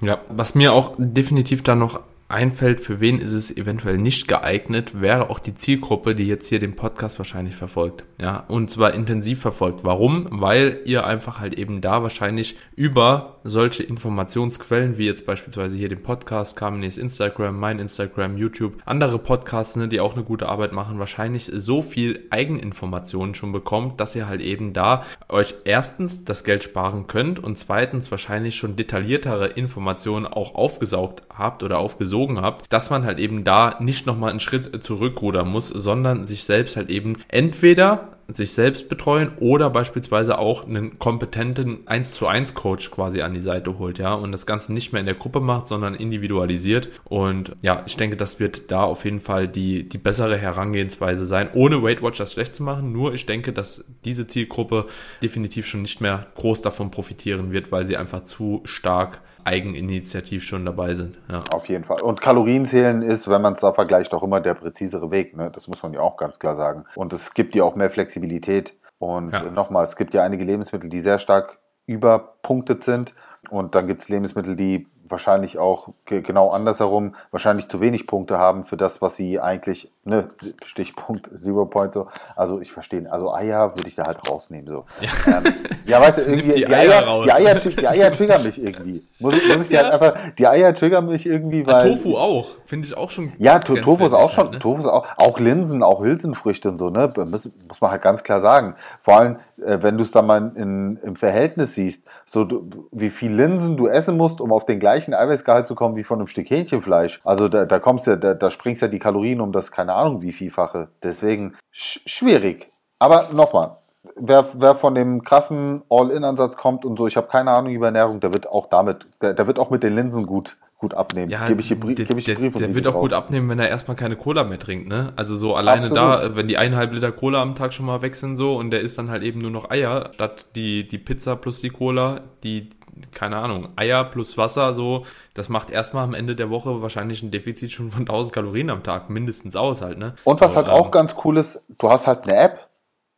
Ja, 0.06 0.20
was 0.30 0.56
mir 0.56 0.74
auch 0.74 0.94
definitiv 0.98 1.64
da 1.64 1.76
noch 1.76 2.00
einfällt, 2.28 2.82
für 2.82 3.00
wen 3.00 3.20
ist 3.20 3.32
es 3.32 3.56
eventuell 3.56 3.98
nicht 3.98 4.28
geeignet, 4.28 5.00
wäre 5.00 5.30
auch 5.30 5.38
die 5.38 5.54
Zielgruppe, 5.54 6.16
die 6.16 6.28
jetzt 6.28 6.48
hier 6.48 6.60
den 6.60 6.76
Podcast 6.76 7.20
wahrscheinlich 7.20 7.56
verfolgt. 7.56 8.04
Ja, 8.18 8.46
und 8.48 8.72
zwar 8.72 8.94
intensiv 8.94 9.42
verfolgt. 9.42 9.84
Warum? 9.84 10.28
Weil 10.32 10.80
ihr 10.86 11.06
einfach 11.06 11.40
halt 11.40 11.54
eben 11.56 11.82
da 11.82 12.02
wahrscheinlich 12.02 12.58
über 12.76 13.38
solche 13.44 13.84
Informationsquellen, 13.84 14.98
wie 14.98 15.06
jetzt 15.06 15.28
beispielsweise 15.28 15.78
hier 15.78 15.90
den 15.90 16.02
Podcast, 16.02 16.56
Carmenes 16.56 16.98
Instagram, 16.98 17.60
mein 17.60 17.78
Instagram, 17.78 18.38
YouTube, 18.38 18.82
andere 18.86 19.20
Podcasts, 19.20 19.76
ne, 19.76 19.88
die 19.88 20.00
auch 20.00 20.16
eine 20.16 20.24
gute 20.24 20.50
Arbeit 20.50 20.74
machen, 20.74 20.98
wahrscheinlich 20.98 21.52
so 21.54 21.84
viel 21.84 22.26
Eigeninformationen 22.32 23.36
schon 23.36 23.52
bekommt, 23.52 24.00
dass 24.00 24.16
ihr 24.16 24.28
halt 24.28 24.42
eben 24.42 24.74
da 24.74 25.04
euch 25.30 25.54
erstens 25.66 26.26
das 26.26 26.44
Geld 26.44 26.64
sparen 26.64 27.06
könnt 27.06 27.38
und 27.38 27.60
zweitens 27.60 28.10
wahrscheinlich 28.10 28.56
schon 28.56 28.76
detailliertere 28.76 29.48
Informationen 29.48 30.26
auch 30.26 30.56
aufgesaugt 30.56 31.22
habt 31.30 31.62
oder 31.62 31.78
aufgesucht 31.78 32.15
gesogen 32.16 32.42
habt, 32.42 32.72
dass 32.72 32.90
man 32.90 33.04
halt 33.04 33.20
eben 33.20 33.44
da 33.44 33.76
nicht 33.80 34.06
nochmal 34.06 34.30
einen 34.30 34.40
Schritt 34.40 34.84
zurückrudern 34.84 35.50
muss, 35.50 35.68
sondern 35.68 36.28
sich 36.28 36.46
selbst 36.46 36.78
halt 36.78 36.90
eben 36.90 37.18
entweder 37.28 38.10
sich 38.28 38.54
selbst 38.54 38.90
betreuen 38.90 39.34
oder 39.40 39.70
beispielsweise 39.70 40.40
auch 40.40 40.66
einen 40.66 40.98
kompetenten 40.98 41.86
1 41.86 42.14
zu 42.14 42.26
1 42.26 42.56
Coach 42.56 42.90
quasi 42.90 43.22
an 43.22 43.36
die 43.36 43.42
Seite 43.42 43.78
holt, 43.78 44.00
ja, 44.00 44.16
und 44.16 44.32
das 44.32 44.48
Ganze 44.48 44.74
nicht 44.74 44.94
mehr 44.94 45.02
in 45.02 45.06
der 45.06 45.14
Gruppe 45.14 45.42
macht, 45.42 45.68
sondern 45.68 45.94
individualisiert. 45.94 46.90
Und 47.04 47.52
ja, 47.62 47.84
ich 47.86 47.98
denke, 47.98 48.16
das 48.16 48.40
wird 48.40 48.72
da 48.72 48.84
auf 48.84 49.06
jeden 49.06 49.20
Fall 49.20 49.48
die, 49.48 49.88
die 49.88 50.00
bessere 50.00 50.38
Herangehensweise 50.38 51.26
sein, 51.26 51.50
ohne 51.54 51.84
Weight 51.84 52.02
Watchers 52.02 52.34
schlecht 52.34 52.56
zu 52.56 52.64
machen. 52.64 52.94
Nur 52.94 53.14
ich 53.14 53.28
denke, 53.28 53.54
dass 53.54 53.86
diese 54.06 54.26
Zielgruppe 54.26 54.88
definitiv 55.22 55.68
schon 55.68 55.84
nicht 55.84 56.02
mehr 56.02 56.26
groß 56.34 56.64
davon 56.64 56.90
profitieren 56.90 57.52
wird, 57.52 57.72
weil 57.72 57.86
sie 57.86 57.98
einfach 57.98 58.24
zu 58.24 58.62
stark 58.66 59.22
eigeninitiativ 59.46 60.44
schon 60.44 60.66
dabei 60.66 60.96
sind. 60.96 61.18
Ja. 61.30 61.44
Auf 61.54 61.70
jeden 61.70 61.84
Fall. 61.84 62.02
Und 62.02 62.20
Kalorien 62.20 62.66
zählen 62.66 63.02
ist, 63.02 63.30
wenn 63.30 63.42
man 63.42 63.54
es 63.54 63.62
da 63.62 63.72
vergleicht, 63.74 64.14
auch 64.14 64.24
immer 64.24 64.42
der 64.42 64.56
präzisere 64.56 65.12
Weg. 65.12 65.38
Ne? 65.38 65.52
Das 65.54 65.68
muss 65.68 65.82
man 65.84 65.94
ja 65.94 66.02
auch 66.02 66.18
ganz 66.18 66.40
klar 66.40 66.56
sagen. 66.56 66.86
Und 66.96 67.14
es 67.14 67.34
gibt 67.34 67.56
ja 67.56 67.64
auch 67.64 67.76
mehr 67.76 67.90
Flexibilität. 67.90 68.74
Und 68.98 69.34
ja. 69.34 69.44
nochmal, 69.52 69.84
es 69.84 69.96
gibt 69.96 70.14
ja 70.14 70.24
einige 70.24 70.44
Lebensmittel, 70.44 70.90
die 70.90 71.00
sehr 71.00 71.20
stark 71.20 71.60
überpunktet 71.86 72.84
sind. 72.84 73.14
Und 73.50 73.76
dann 73.76 73.88
gibt 73.88 74.02
es 74.02 74.10
Lebensmittel, 74.10 74.56
die 74.56 74.88
wahrscheinlich 75.08 75.58
auch 75.58 75.90
genau 76.06 76.50
andersherum 76.50 77.16
wahrscheinlich 77.32 77.70
zu 77.70 77.82
wenig 77.82 78.08
Punkte 78.08 78.38
haben 78.38 78.64
für 78.64 78.78
das, 78.78 79.02
was 79.02 79.16
sie 79.16 79.40
eigentlich, 79.40 79.90
ne, 80.04 80.28
Stichpunkt 80.64 81.30
Zero 81.40 81.66
Point 81.66 81.94
so. 81.94 82.08
Also 82.36 82.60
ich 82.62 82.72
verstehe, 82.72 83.12
also 83.12 83.34
Eier 83.34 83.76
würde 83.76 83.88
ich 83.88 83.96
da 83.96 84.06
halt 84.06 84.30
rausnehmen 84.30 84.68
so. 84.68 84.86
Ja, 85.00 85.38
ähm, 85.38 85.54
ja 85.86 86.02
weißt 86.02 86.18
du, 86.18 86.22
irgendwie 86.26 86.52
die, 86.52 86.66
die, 86.66 86.68
Eier, 86.68 87.08
Eier 87.08 87.24
die, 87.24 87.32
Eier, 87.32 87.56
die 87.60 87.88
Eier 87.88 88.14
triggern 88.14 88.44
mich 88.44 88.62
irgendwie. 88.62 89.04
Muss, 89.20 89.34
muss 89.34 89.66
ich 89.68 89.72
ja. 89.72 89.84
halt 89.84 89.94
einfach, 89.94 90.20
die 90.38 90.48
Eier 90.48 90.74
triggern 90.74 91.06
mich 91.06 91.26
irgendwie, 91.26 91.66
weil. 91.66 91.88
Ja, 91.88 91.96
Tofu 91.96 92.18
auch, 92.18 92.48
finde 92.66 92.88
ich 92.88 92.98
auch 92.98 93.12
schon. 93.12 93.32
Ja, 93.38 93.60
to 93.60 93.76
Tofu 93.76 94.06
ist 94.06 94.14
auch 94.14 94.32
schon, 94.32 94.46
halt, 94.46 94.54
ne? 94.54 94.60
Tofu 94.60 94.80
ist 94.80 94.88
auch, 94.88 95.08
auch 95.18 95.40
Linsen, 95.40 95.84
auch 95.84 96.02
Hülsenfrüchte 96.02 96.70
und 96.70 96.78
so, 96.78 96.90
ne, 96.90 97.12
muss, 97.16 97.50
muss 97.68 97.82
man 97.82 97.92
halt 97.92 98.02
ganz 98.02 98.24
klar 98.24 98.40
sagen. 98.40 98.76
Vor 99.02 99.18
allem, 99.18 99.38
äh, 99.58 99.78
wenn 99.82 99.98
du 99.98 100.04
es 100.04 100.12
dann 100.12 100.26
mal 100.26 100.52
in, 100.56 100.98
im 101.04 101.16
Verhältnis 101.16 101.76
siehst, 101.76 102.02
so 102.26 102.44
du, 102.44 102.88
wie 102.92 103.10
viel 103.10 103.32
Linsen 103.32 103.78
du 103.78 103.88
essen 103.88 104.18
musst, 104.18 104.42
um 104.42 104.52
auf 104.52 104.66
den 104.66 104.80
gleichen 104.80 104.95
Eiweißgehalt 104.96 105.68
zu 105.68 105.76
kommen 105.76 105.96
wie 105.96 106.04
von 106.04 106.20
einem 106.20 106.28
Stück 106.28 106.50
Hähnchenfleisch. 106.50 107.20
Also 107.26 107.48
da, 107.48 107.66
da 107.66 107.80
kommst 107.80 108.08
ja, 108.08 108.16
da, 108.16 108.34
da 108.34 108.50
springst 108.50 108.82
ja 108.82 108.88
die 108.88 109.00
Kalorien 109.00 109.42
um 109.42 109.52
das 109.52 109.72
keine 109.72 109.94
Ahnung 109.94 110.22
wie 110.22 110.32
vielfache. 110.32 110.90
Deswegen 111.04 111.56
sch 111.72 112.02
schwierig. 112.06 112.68
Aber 113.00 113.28
nochmal, 113.34 113.78
wer, 114.16 114.46
wer 114.54 114.76
von 114.76 114.96
dem 114.96 115.24
krassen 115.24 115.84
All-In-Ansatz 115.90 116.58
kommt 116.58 116.86
und 116.86 116.98
so, 116.98 117.08
ich 117.08 117.18
habe 117.18 117.28
keine 117.28 117.52
Ahnung 117.52 117.72
über 117.72 117.88
Ernährung, 117.88 118.20
der 118.20 118.34
wird 118.34 118.48
auch 118.48 118.68
damit, 118.68 119.06
der, 119.22 119.34
der 119.34 119.48
wird 119.48 119.60
auch 119.60 119.70
mit 119.70 119.84
den 119.84 119.96
Linsen 119.96 120.26
gut 120.26 120.58
gut 120.86 120.94
abnehmen. 120.94 121.30
Ja, 121.30 121.48
gebe 121.48 121.62
ich 121.62 121.68
hier, 121.68 121.80
Brief, 121.80 121.96
der, 121.96 122.16
ich 122.16 122.26
der, 122.26 122.36
der 122.36 122.76
wird 122.76 122.86
auch 122.86 123.00
gut 123.00 123.12
abnehmen, 123.12 123.50
wenn 123.50 123.58
er 123.58 123.70
erstmal 123.70 123.98
keine 123.98 124.16
Cola 124.16 124.44
mehr 124.44 124.60
trinkt, 124.60 124.88
ne? 124.88 125.14
Also 125.16 125.36
so 125.36 125.56
alleine 125.56 125.86
Absolut. 125.86 125.98
da, 125.98 126.36
wenn 126.36 126.48
die 126.48 126.58
eineinhalb 126.58 126.94
Liter 126.94 127.12
Cola 127.12 127.42
am 127.42 127.56
Tag 127.56 127.74
schon 127.74 127.88
mal 127.88 128.00
sind 128.14 128.38
so 128.38 128.56
und 128.56 128.70
der 128.70 128.82
isst 128.82 129.00
dann 129.00 129.10
halt 129.10 129.24
eben 129.24 129.40
nur 129.40 129.50
noch 129.50 129.72
Eier, 129.72 130.12
statt 130.14 130.46
die, 130.56 130.86
die 130.86 131.00
Pizza 131.00 131.36
plus 131.36 131.60
die 131.60 131.72
Cola, 131.72 132.22
die, 132.44 132.70
keine 133.14 133.38
Ahnung, 133.38 133.70
Eier 133.76 134.04
plus 134.04 134.38
Wasser 134.38 134.76
so, 134.76 135.06
das 135.34 135.50
macht 135.50 135.72
erstmal 135.72 136.04
am 136.04 136.14
Ende 136.14 136.36
der 136.36 136.52
Woche 136.52 136.84
wahrscheinlich 136.84 137.24
ein 137.24 137.32
Defizit 137.32 137.72
schon 137.72 137.90
von 137.90 138.02
1000 138.02 138.34
Kalorien 138.34 138.70
am 138.70 138.84
Tag, 138.84 139.10
mindestens 139.10 139.56
aus 139.56 139.82
halt, 139.82 139.98
ne? 139.98 140.14
Und 140.24 140.40
was 140.40 140.56
halt 140.56 140.70
auch 140.70 140.86
ähm, 140.86 140.92
ganz 140.92 141.16
cool 141.24 141.38
ist, 141.38 141.66
du 141.80 141.90
hast 141.90 142.06
halt 142.06 142.26
eine 142.26 142.36
App, 142.36 142.68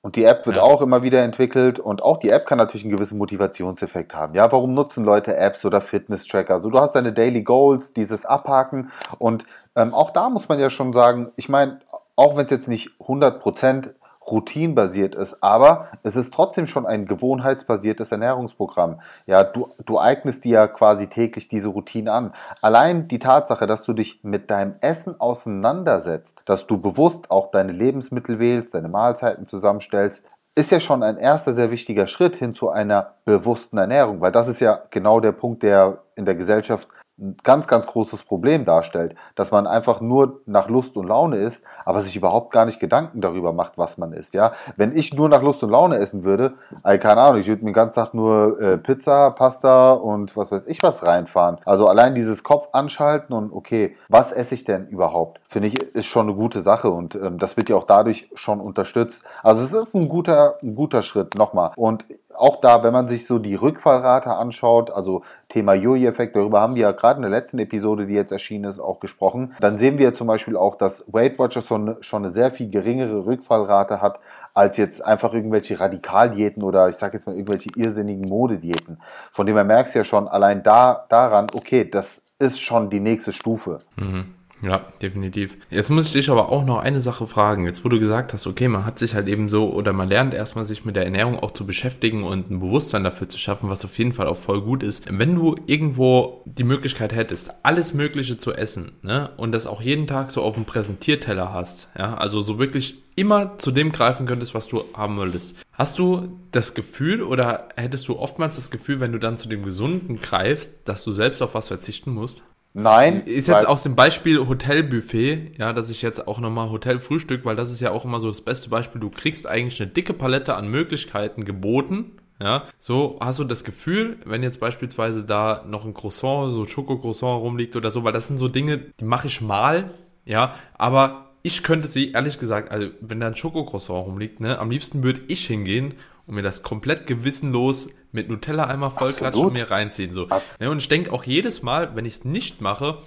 und 0.08 0.16
die 0.16 0.24
App 0.24 0.46
wird 0.46 0.56
ja. 0.56 0.62
auch 0.62 0.82
immer 0.82 1.04
wieder 1.04 1.22
entwickelt 1.22 1.80
und 1.80 2.02
auch 2.02 2.16
die 2.16 2.30
App 2.30 2.46
kann 2.46 2.58
natürlich 2.58 2.86
einen 2.86 2.96
gewissen 2.96 3.18
Motivationseffekt 3.18 4.16
haben. 4.16 4.36
Ja, 4.36 4.50
warum 4.54 4.74
nutzen 4.74 5.04
Leute 5.04 5.36
Apps 5.36 5.66
oder 5.66 5.82
Fitness-Tracker? 5.82 6.54
Also 6.54 6.70
du 6.70 6.80
hast 6.80 6.94
deine 6.94 7.12
Daily 7.12 7.42
Goals, 7.42 7.92
dieses 7.92 8.26
Abhaken 8.26 8.90
und 9.20 9.46
ähm, 9.76 9.94
auch 9.94 10.12
da 10.12 10.30
muss 10.30 10.48
man 10.48 10.60
ja 10.60 10.70
schon 10.70 10.94
sagen, 10.94 11.34
ich 11.36 11.50
meine, 11.50 11.82
auch 12.16 12.38
wenn 12.38 12.46
es 12.46 12.52
jetzt 12.52 12.70
nicht 12.70 12.92
100 13.02 13.42
Prozent 13.42 13.90
routinbasiert 14.30 15.16
ist, 15.16 15.42
aber 15.42 15.88
es 16.04 16.16
ist 16.16 16.34
trotzdem 16.34 16.68
schon 16.68 16.86
ein 16.86 17.06
gewohnheitsbasiertes 17.06 18.12
Ernährungsprogramm. 18.12 19.02
Ja, 19.26 19.44
du, 19.44 19.68
du 19.86 19.98
eignest 20.00 20.44
dir 20.44 20.54
ja 20.54 20.68
quasi 20.68 21.08
täglich 21.08 21.48
diese 21.48 21.70
Routine 21.70 22.12
an. 22.12 22.32
Allein 22.62 23.08
die 23.08 23.20
Tatsache, 23.20 23.68
dass 23.68 23.84
du 23.84 23.94
dich 23.94 24.24
mit 24.24 24.50
deinem 24.50 24.76
Essen 24.82 25.20
auseinandersetzt, 25.20 26.42
dass 26.46 26.68
du 26.68 26.78
bewusst 26.80 27.32
auch 27.32 27.52
deine 27.52 27.72
Lebensmittel 27.72 28.40
wählst, 28.40 28.74
deine 28.74 28.90
Mahlzeiten 28.90 29.46
zusammenstellst, 29.46 30.26
ist 30.56 30.72
ja 30.72 30.80
schon 30.80 31.04
ein 31.04 31.18
erster 31.18 31.54
sehr 31.54 31.70
wichtiger 31.70 32.08
Schritt 32.08 32.36
hin 32.36 32.54
zu 32.54 32.70
einer 32.70 33.14
bewussten 33.26 33.78
Ernährung, 33.78 34.22
weil 34.22 34.32
das 34.32 34.48
ist 34.48 34.60
ja 34.60 34.82
genau 34.90 35.20
der 35.20 35.32
Punkt, 35.32 35.62
der 35.62 36.00
in 36.16 36.26
der 36.26 36.34
Gesellschaft 36.34 36.88
ein 37.20 37.36
ganz, 37.44 37.68
ganz 37.68 37.88
großes 37.88 38.24
Problem 38.24 38.66
darstellt, 38.66 39.16
dass 39.36 39.52
man 39.52 39.66
einfach 39.66 40.02
nur 40.02 40.42
nach 40.46 40.70
Lust 40.70 40.96
und 40.98 41.08
Laune 41.08 41.38
isst, 41.38 41.64
aber 41.86 42.02
sich 42.02 42.16
überhaupt 42.16 42.52
gar 42.52 42.66
nicht 42.66 42.80
Gedanken 42.80 43.22
darüber 43.22 43.54
macht, 43.54 43.78
was 43.78 43.98
man 43.98 44.14
isst. 44.14 44.34
Ja, 44.34 44.54
wenn 44.76 44.96
ich 44.96 45.14
nur 45.14 45.28
nach 45.28 45.42
Lust 45.42 45.64
und 45.64 45.72
Laune 45.72 45.98
essen 45.98 46.24
würde, 46.24 46.54
also 46.84 47.00
keine 47.00 47.22
Ahnung, 47.22 47.42
ich 47.42 47.48
würde 47.48 47.64
mir 47.64 47.72
den 47.72 47.76
ganzen 47.76 47.96
Tag 47.96 48.14
nur 48.14 48.62
äh, 48.62 48.78
Pizza, 48.78 49.32
Pasta 49.32 49.94
und 49.94 50.38
was 50.38 50.52
weiß 50.52 50.68
ich 50.68 50.84
was 50.84 51.06
reinfahren. 51.06 51.58
Also 51.66 51.88
allein 51.88 52.14
dieses 52.14 52.44
Kopf 52.44 52.70
anschalten 52.72 53.36
und 53.36 53.52
okay, 53.52 53.96
was 54.10 54.32
esse 54.32 54.54
ich 54.54 54.64
denn 54.64 54.88
überhaupt? 54.88 55.40
Finde 55.44 55.70
ich 55.70 55.78
ist 55.80 56.06
schon 56.06 56.28
eine 56.28 56.36
gute 56.36 56.62
Sache 56.62 56.90
und 56.90 57.16
ähm, 57.16 57.40
das 57.40 57.58
wird 57.58 57.70
ja 57.70 57.76
auch 57.76 57.86
dadurch 57.86 58.30
schon 58.36 58.62
unterstützt. 58.62 59.24
Also 59.42 59.62
es 59.62 59.74
ist 59.74 59.96
ein 59.96 60.08
guter, 60.08 60.58
ein 60.62 60.76
guter 60.76 61.02
Schritt 61.02 61.36
nochmal 61.36 61.72
und 61.76 62.06
auch 62.38 62.60
da, 62.60 62.84
wenn 62.84 62.94
man 62.94 63.10
sich 63.10 63.28
so 63.28 63.40
die 63.40 63.56
Rückfallrate 63.56 64.30
anschaut, 64.30 64.92
also 64.92 65.24
Thema 65.50 65.74
Jojo-Effekt, 65.74 66.36
darüber 66.36 66.62
haben 66.62 66.76
wir 66.76 66.84
ja 66.84 66.92
gerade 66.92 67.18
in 67.18 67.22
der 67.24 67.32
letzten 67.32 67.60
Episode, 67.60 68.08
die 68.08 68.14
jetzt 68.14 68.32
erschienen 68.32 68.66
ist, 68.66 68.80
auch 68.80 69.00
gesprochen, 69.00 69.56
dann 69.60 69.78
sehen 69.78 69.98
wir 69.98 70.14
zum 70.14 70.28
Beispiel 70.28 70.56
auch, 70.56 70.76
dass 70.76 71.04
Weight 71.08 71.40
Watchers 71.40 71.66
schon, 71.66 71.98
schon 72.02 72.24
eine 72.24 72.34
sehr 72.34 72.52
viel 72.52 72.70
geringere 72.70 73.26
Rückfallrate 73.26 74.02
hat 74.02 74.20
als 74.54 74.78
jetzt 74.78 75.06
einfach 75.06 75.34
irgendwelche 75.34 75.80
Radikaldiäten 75.80 76.64
oder 76.64 76.90
ich 76.90 76.96
sage 76.96 77.14
jetzt 77.14 77.28
mal 77.28 77.36
irgendwelche 77.36 77.70
irrsinnigen 77.76 78.28
Modediäten. 78.28 78.98
Von 79.32 79.46
dem 79.46 79.56
her 79.56 79.64
merkst 79.64 79.94
du 79.94 80.00
ja 80.00 80.06
schon 80.06 80.28
allein 80.28 80.64
da 80.64 81.06
daran, 81.10 81.48
okay, 81.54 81.88
das 81.88 82.24
ist 82.40 82.60
schon 82.60 82.90
die 82.90 83.00
nächste 83.00 83.34
Stufe. 83.34 83.78
Mhm. 83.96 84.34
Ja, 84.62 84.86
definitiv. 85.02 85.56
Jetzt 85.70 85.90
muss 85.90 86.08
ich 86.08 86.14
dich 86.14 86.30
aber 86.30 86.50
auch 86.50 86.66
noch 86.66 86.80
eine 86.80 87.00
Sache 87.00 87.28
fragen. 87.28 87.66
Jetzt, 87.66 87.86
wo 87.86 87.90
du 87.90 88.00
gesagt 88.00 88.34
hast, 88.34 88.48
okay, 88.48 88.68
man 88.68 88.86
hat 88.86 88.98
sich 88.98 89.14
halt 89.14 89.28
eben 89.28 89.50
so 89.50 89.72
oder 89.72 89.94
man 89.94 90.10
lernt 90.10 90.34
erstmal 90.34 90.66
sich 90.66 90.84
mit 90.84 90.96
der 90.96 91.06
Ernährung 91.06 91.38
auch 91.38 91.52
zu 91.52 91.66
beschäftigen 91.66 92.24
und 92.24 92.50
ein 92.50 92.60
Bewusstsein 92.60 93.04
dafür 93.04 93.30
zu 93.30 93.38
schaffen, 93.38 93.70
was 93.70 93.86
auf 93.86 93.98
jeden 93.98 94.14
Fall 94.14 94.28
auch 94.28 94.38
voll 94.38 94.62
gut 94.62 94.82
ist. 94.82 95.06
Wenn 95.10 95.36
du 95.36 95.56
irgendwo 95.68 96.42
die 96.46 96.64
Möglichkeit 96.64 97.14
hättest, 97.14 97.54
alles 97.64 97.94
Mögliche 97.94 98.40
zu 98.40 98.54
essen, 98.54 98.94
ne, 99.04 99.30
und 99.38 99.52
das 99.52 99.68
auch 99.68 99.82
jeden 99.82 100.08
Tag 100.08 100.32
so 100.32 100.42
auf 100.42 100.56
dem 100.56 100.66
Präsentierteller 100.66 101.54
hast, 101.54 101.90
ja, 101.98 102.16
also 102.16 102.42
so 102.42 102.58
wirklich 102.58 103.04
immer 103.16 103.58
zu 103.60 103.72
dem 103.72 103.92
greifen 103.92 104.26
könntest, 104.26 104.54
was 104.54 104.68
du 104.68 104.84
haben 104.94 105.18
wolltest. 105.18 105.56
Hast 105.72 106.00
du 106.00 106.40
das 106.52 106.74
Gefühl 106.74 107.22
oder 107.22 107.70
hättest 107.76 108.08
du 108.08 108.18
oftmals 108.18 108.56
das 108.56 108.72
Gefühl, 108.72 109.00
wenn 109.00 109.12
du 109.12 109.20
dann 109.20 109.38
zu 109.38 109.48
dem 109.48 109.64
Gesunden 109.64 110.20
greifst, 110.22 110.74
dass 110.86 111.04
du 111.04 111.12
selbst 111.12 111.42
auf 111.42 111.54
was 111.54 111.68
verzichten 111.68 112.12
musst? 112.12 112.44
Nein. 112.80 113.24
Ist 113.26 113.48
jetzt 113.48 113.68
aus 113.68 113.82
dem 113.82 113.96
Beispiel 113.96 114.48
Hotelbuffet, 114.48 115.54
ja, 115.58 115.74
dass 115.74 115.90
ich 115.90 116.04
jetzt 116.04 116.28
auch 116.28 116.40
nochmal 116.40 116.70
Hotelfrühstück, 116.70 117.44
weil 117.44 117.56
das 117.56 117.72
ist 117.72 117.82
ja 117.82 117.90
auch 117.90 118.06
immer 118.06 118.20
so 118.20 118.28
das 118.28 118.42
beste 118.42 118.70
Beispiel. 118.70 119.02
Du 119.02 119.10
kriegst 119.10 119.48
eigentlich 119.48 119.82
eine 119.82 119.90
dicke 119.90 120.14
Palette 120.14 120.54
an 120.54 120.68
Möglichkeiten 120.68 121.44
geboten. 121.44 122.12
Ja, 122.40 122.66
so 122.80 123.18
hast 123.20 123.40
du 123.40 123.46
das 123.46 123.64
Gefühl, 123.64 124.18
wenn 124.26 124.44
jetzt 124.44 124.60
beispielsweise 124.60 125.24
da 125.24 125.64
noch 125.68 125.86
ein 125.86 125.96
Croissant, 125.96 126.54
so 126.54 126.68
Schokocroissant 126.68 127.42
rumliegt 127.42 127.76
oder 127.76 127.90
so, 127.90 128.04
weil 128.04 128.14
das 128.14 128.28
sind 128.28 128.38
so 128.38 128.48
Dinge, 128.48 128.78
die 128.78 129.06
mache 129.06 129.26
ich 129.26 129.42
mal, 129.42 129.90
ja, 130.24 130.54
aber 130.78 131.32
ich 131.42 131.64
könnte 131.64 131.88
sie, 131.88 132.12
ehrlich 132.12 132.40
gesagt, 132.40 132.72
also 132.72 132.90
wenn 133.02 133.20
da 133.20 133.26
ein 133.26 133.36
Schokocroissant 133.36 134.06
rumliegt, 134.06 134.40
ne, 134.40 134.60
am 134.60 134.70
liebsten 134.70 135.02
würde 135.02 135.22
ich 135.28 135.48
hingehen 135.48 135.96
und 136.28 136.36
mir 136.36 136.42
das 136.42 136.62
komplett 136.62 137.08
gewissenlos 137.08 137.90
mit 138.12 138.30
Nutella 138.30 138.66
einmal 138.66 138.92
vollklatschen 138.92 139.46
und 139.46 139.54
mir 139.54 139.72
reinziehen. 139.72 140.14
So. 140.14 140.28
Ja, 140.60 140.70
und 140.70 140.78
ich 140.78 140.90
denke 140.90 141.12
auch 141.14 141.24
jedes 141.24 141.64
Mal, 141.64 141.96
wenn 141.96 142.06
ich 142.06 142.16
es 142.16 142.26
nicht 142.26 142.62
mache, 142.62 143.00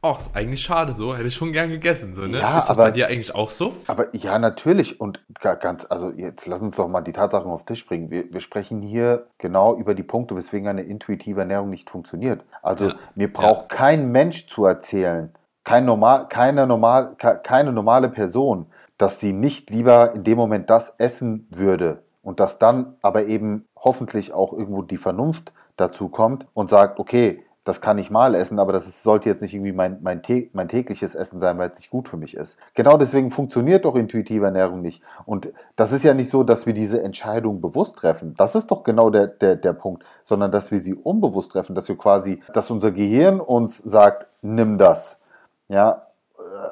ach, 0.00 0.20
ist 0.20 0.36
eigentlich 0.36 0.62
schade 0.62 0.94
so, 0.94 1.14
hätte 1.14 1.26
ich 1.26 1.34
schon 1.34 1.52
gern 1.52 1.70
gegessen. 1.70 2.14
So, 2.14 2.22
ne? 2.22 2.38
Ja, 2.38 2.58
ist 2.58 2.68
das 2.68 2.70
aber, 2.70 2.84
bei 2.84 2.90
dir 2.92 3.08
eigentlich 3.08 3.34
auch 3.34 3.50
so? 3.50 3.74
Aber 3.86 4.14
ja, 4.14 4.38
natürlich. 4.38 5.00
Und 5.00 5.20
ganz, 5.40 5.86
also 5.88 6.10
jetzt 6.10 6.46
lass 6.46 6.60
uns 6.60 6.76
doch 6.76 6.88
mal 6.88 7.00
die 7.00 7.12
Tatsachen 7.12 7.50
auf 7.50 7.64
den 7.64 7.74
Tisch 7.74 7.86
bringen. 7.86 8.10
Wir, 8.10 8.32
wir 8.32 8.40
sprechen 8.40 8.80
hier 8.80 9.26
genau 9.38 9.76
über 9.76 9.94
die 9.94 10.02
Punkte, 10.02 10.36
weswegen 10.36 10.68
eine 10.68 10.82
intuitive 10.82 11.40
Ernährung 11.40 11.70
nicht 11.70 11.90
funktioniert. 11.90 12.44
Also 12.62 12.88
ja. 12.88 12.94
mir 13.14 13.32
braucht 13.32 13.72
ja. 13.72 13.76
kein 13.76 14.12
Mensch 14.12 14.46
zu 14.46 14.64
erzählen, 14.64 15.34
kein 15.64 15.84
normal, 15.84 16.28
keine, 16.28 16.66
normal, 16.66 17.16
keine 17.16 17.72
normale 17.72 18.08
Person, 18.08 18.66
dass 18.98 19.20
sie 19.20 19.32
nicht 19.32 19.70
lieber 19.70 20.12
in 20.14 20.24
dem 20.24 20.36
Moment 20.36 20.70
das 20.70 20.94
essen 20.98 21.46
würde, 21.50 22.02
und 22.22 22.40
dass 22.40 22.58
dann 22.58 22.96
aber 23.02 23.26
eben 23.26 23.66
hoffentlich 23.76 24.32
auch 24.32 24.52
irgendwo 24.52 24.82
die 24.82 24.96
Vernunft 24.96 25.52
dazu 25.76 26.08
kommt 26.08 26.46
und 26.54 26.70
sagt, 26.70 26.98
okay, 26.98 27.44
das 27.68 27.82
kann 27.82 27.98
ich 27.98 28.10
mal 28.10 28.34
essen, 28.34 28.58
aber 28.58 28.72
das 28.72 28.88
ist, 28.88 29.02
sollte 29.02 29.28
jetzt 29.28 29.42
nicht 29.42 29.52
irgendwie 29.52 29.72
mein, 29.72 29.98
mein, 30.00 30.22
mein, 30.54 30.68
tägliches 30.68 31.14
Essen 31.14 31.38
sein, 31.38 31.58
weil 31.58 31.70
es 31.70 31.76
nicht 31.76 31.90
gut 31.90 32.08
für 32.08 32.16
mich 32.16 32.34
ist. 32.34 32.56
Genau 32.74 32.96
deswegen 32.96 33.30
funktioniert 33.30 33.84
doch 33.84 33.94
intuitive 33.94 34.46
Ernährung 34.46 34.80
nicht. 34.80 35.02
Und 35.26 35.52
das 35.76 35.92
ist 35.92 36.02
ja 36.02 36.14
nicht 36.14 36.30
so, 36.30 36.44
dass 36.44 36.64
wir 36.64 36.72
diese 36.72 37.02
Entscheidung 37.02 37.60
bewusst 37.60 37.96
treffen. 37.96 38.32
Das 38.38 38.54
ist 38.54 38.70
doch 38.70 38.84
genau 38.84 39.10
der, 39.10 39.26
der, 39.26 39.56
der 39.56 39.74
Punkt, 39.74 40.02
sondern 40.24 40.50
dass 40.50 40.70
wir 40.70 40.78
sie 40.78 40.94
unbewusst 40.94 41.52
treffen, 41.52 41.74
dass 41.74 41.88
wir 41.88 41.98
quasi, 41.98 42.40
dass 42.54 42.70
unser 42.70 42.90
Gehirn 42.90 43.38
uns 43.38 43.76
sagt, 43.76 44.28
nimm 44.40 44.78
das. 44.78 45.20
Ja, 45.68 46.06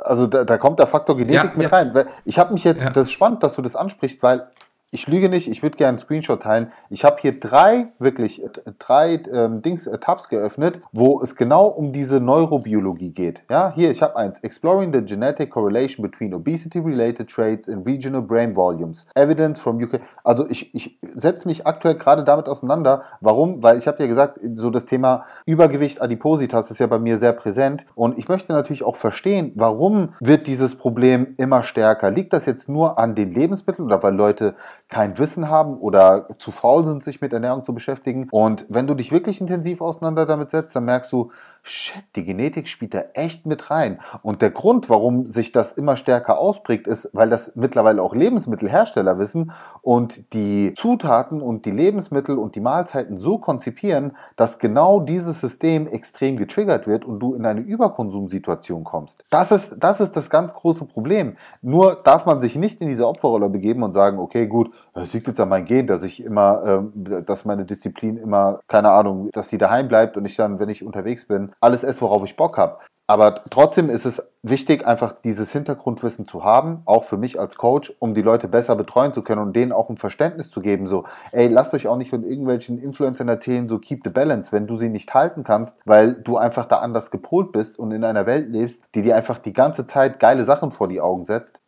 also 0.02 0.26
da, 0.26 0.44
da 0.44 0.56
kommt 0.56 0.78
der 0.78 0.86
Faktor 0.86 1.16
Genetik 1.18 1.50
ja, 1.50 1.52
mit 1.56 1.70
ja. 1.70 1.76
rein. 1.76 2.06
Ich 2.24 2.38
habe 2.38 2.54
mich 2.54 2.64
jetzt, 2.64 2.84
ja. 2.84 2.88
das 2.90 3.08
ist 3.08 3.12
spannend, 3.12 3.42
dass 3.42 3.54
du 3.54 3.60
das 3.60 3.76
ansprichst, 3.76 4.22
weil 4.22 4.48
ich 4.92 5.08
lüge 5.08 5.28
nicht, 5.28 5.48
ich 5.48 5.64
würde 5.64 5.76
gerne 5.76 5.90
einen 5.90 5.98
Screenshot 5.98 6.42
teilen. 6.42 6.70
Ich 6.90 7.04
habe 7.04 7.16
hier 7.20 7.40
drei, 7.40 7.88
wirklich 7.98 8.44
äh, 8.44 8.48
drei 8.78 9.20
ähm, 9.32 9.60
Dings, 9.60 9.88
äh, 9.88 9.98
Tabs 9.98 10.28
geöffnet, 10.28 10.80
wo 10.92 11.20
es 11.20 11.34
genau 11.34 11.66
um 11.66 11.92
diese 11.92 12.20
Neurobiologie 12.20 13.10
geht. 13.10 13.42
Ja, 13.50 13.72
hier, 13.74 13.90
ich 13.90 14.00
habe 14.00 14.14
eins. 14.14 14.38
Exploring 14.40 14.92
the 14.92 15.04
genetic 15.04 15.50
correlation 15.50 16.08
between 16.08 16.32
obesity-related 16.32 17.28
traits 17.28 17.68
and 17.68 17.84
regional 17.84 18.22
brain 18.22 18.54
volumes. 18.54 19.06
Evidence 19.16 19.58
from 19.58 19.82
UK. 19.82 19.98
Also 20.22 20.48
ich, 20.48 20.72
ich 20.72 21.00
setze 21.14 21.48
mich 21.48 21.66
aktuell 21.66 21.96
gerade 21.96 22.22
damit 22.22 22.48
auseinander. 22.48 23.02
Warum? 23.20 23.64
Weil 23.64 23.78
ich 23.78 23.88
habe 23.88 23.98
ja 24.00 24.06
gesagt, 24.06 24.38
so 24.54 24.70
das 24.70 24.86
Thema 24.86 25.24
Übergewicht, 25.46 26.00
Adipositas 26.00 26.70
ist 26.70 26.78
ja 26.78 26.86
bei 26.86 27.00
mir 27.00 27.18
sehr 27.18 27.32
präsent. 27.32 27.86
Und 27.96 28.18
ich 28.18 28.28
möchte 28.28 28.52
natürlich 28.52 28.84
auch 28.84 28.96
verstehen, 28.96 29.50
warum 29.56 30.14
wird 30.20 30.46
dieses 30.46 30.76
Problem 30.76 31.34
immer 31.38 31.64
stärker? 31.64 32.12
Liegt 32.12 32.32
das 32.32 32.46
jetzt 32.46 32.68
nur 32.68 33.00
an 33.00 33.16
den 33.16 33.32
Lebensmitteln 33.32 33.86
oder 33.86 34.00
weil 34.04 34.14
Leute 34.14 34.54
kein 34.88 35.18
Wissen 35.18 35.48
haben 35.48 35.78
oder 35.78 36.28
zu 36.38 36.52
faul 36.52 36.84
sind, 36.84 37.02
sich 37.02 37.20
mit 37.20 37.32
Ernährung 37.32 37.64
zu 37.64 37.74
beschäftigen. 37.74 38.28
Und 38.30 38.66
wenn 38.68 38.86
du 38.86 38.94
dich 38.94 39.10
wirklich 39.10 39.40
intensiv 39.40 39.80
auseinander 39.80 40.26
damit 40.26 40.50
setzt, 40.50 40.76
dann 40.76 40.84
merkst 40.84 41.12
du, 41.12 41.32
shit, 41.68 42.04
die 42.14 42.24
Genetik 42.24 42.68
spielt 42.68 42.94
da 42.94 43.04
echt 43.14 43.46
mit 43.46 43.70
rein. 43.70 44.00
Und 44.22 44.42
der 44.42 44.50
Grund, 44.50 44.88
warum 44.88 45.26
sich 45.26 45.52
das 45.52 45.72
immer 45.72 45.96
stärker 45.96 46.38
ausprägt, 46.38 46.86
ist, 46.86 47.10
weil 47.12 47.28
das 47.28 47.52
mittlerweile 47.54 48.02
auch 48.02 48.14
Lebensmittelhersteller 48.14 49.18
wissen 49.18 49.52
und 49.82 50.32
die 50.32 50.74
Zutaten 50.76 51.42
und 51.42 51.64
die 51.64 51.70
Lebensmittel 51.70 52.38
und 52.38 52.54
die 52.54 52.60
Mahlzeiten 52.60 53.16
so 53.16 53.38
konzipieren, 53.38 54.16
dass 54.36 54.58
genau 54.58 55.00
dieses 55.00 55.40
System 55.40 55.86
extrem 55.86 56.36
getriggert 56.36 56.86
wird 56.86 57.04
und 57.04 57.20
du 57.20 57.34
in 57.34 57.44
eine 57.44 57.60
Überkonsumsituation 57.60 58.84
kommst. 58.84 59.22
Das 59.30 59.50
ist, 59.50 59.76
das 59.78 60.00
ist 60.00 60.16
das 60.16 60.30
ganz 60.30 60.54
große 60.54 60.84
Problem. 60.84 61.36
Nur 61.62 61.96
darf 62.04 62.26
man 62.26 62.40
sich 62.40 62.56
nicht 62.56 62.80
in 62.80 62.88
diese 62.88 63.06
Opferrolle 63.06 63.48
begeben 63.48 63.82
und 63.82 63.92
sagen, 63.92 64.18
okay, 64.18 64.46
gut, 64.46 64.72
es 65.02 65.12
liegt 65.12 65.26
jetzt 65.28 65.40
an 65.40 65.48
mein 65.48 65.64
Gen, 65.64 65.86
dass 65.86 66.02
ich 66.02 66.22
immer, 66.22 66.82
äh, 66.96 67.22
dass 67.22 67.44
meine 67.44 67.64
Disziplin 67.64 68.16
immer, 68.16 68.60
keine 68.68 68.90
Ahnung, 68.90 69.30
dass 69.32 69.48
die 69.48 69.58
daheim 69.58 69.88
bleibt 69.88 70.16
und 70.16 70.24
ich 70.24 70.36
dann, 70.36 70.58
wenn 70.58 70.68
ich 70.68 70.84
unterwegs 70.84 71.26
bin, 71.26 71.52
alles 71.60 71.84
esse, 71.84 72.00
worauf 72.00 72.24
ich 72.24 72.36
Bock 72.36 72.56
habe. 72.56 72.78
Aber 73.08 73.36
trotzdem 73.50 73.88
ist 73.88 74.04
es 74.04 74.20
wichtig, 74.42 74.84
einfach 74.84 75.12
dieses 75.12 75.52
Hintergrundwissen 75.52 76.26
zu 76.26 76.42
haben, 76.42 76.82
auch 76.86 77.04
für 77.04 77.16
mich 77.16 77.38
als 77.38 77.56
Coach, 77.56 77.94
um 78.00 78.14
die 78.14 78.22
Leute 78.22 78.48
besser 78.48 78.74
betreuen 78.74 79.12
zu 79.12 79.22
können 79.22 79.42
und 79.42 79.54
denen 79.54 79.70
auch 79.70 79.90
ein 79.90 79.96
Verständnis 79.96 80.50
zu 80.50 80.60
geben. 80.60 80.88
So, 80.88 81.04
ey, 81.30 81.46
lasst 81.46 81.72
euch 81.74 81.86
auch 81.86 81.96
nicht 81.96 82.10
von 82.10 82.24
irgendwelchen 82.24 82.78
Influencern 82.82 83.28
erzählen, 83.28 83.68
so 83.68 83.78
keep 83.78 84.00
the 84.02 84.10
balance, 84.10 84.50
wenn 84.50 84.66
du 84.66 84.76
sie 84.76 84.88
nicht 84.88 85.14
halten 85.14 85.44
kannst, 85.44 85.76
weil 85.84 86.14
du 86.14 86.36
einfach 86.36 86.66
da 86.66 86.78
anders 86.78 87.12
gepolt 87.12 87.52
bist 87.52 87.78
und 87.78 87.92
in 87.92 88.02
einer 88.02 88.26
Welt 88.26 88.48
lebst, 88.48 88.82
die 88.96 89.02
dir 89.02 89.14
einfach 89.14 89.38
die 89.38 89.52
ganze 89.52 89.86
Zeit 89.86 90.18
geile 90.18 90.44
Sachen 90.44 90.72
vor 90.72 90.88
die 90.88 91.00
Augen 91.00 91.26
setzt, 91.26 91.60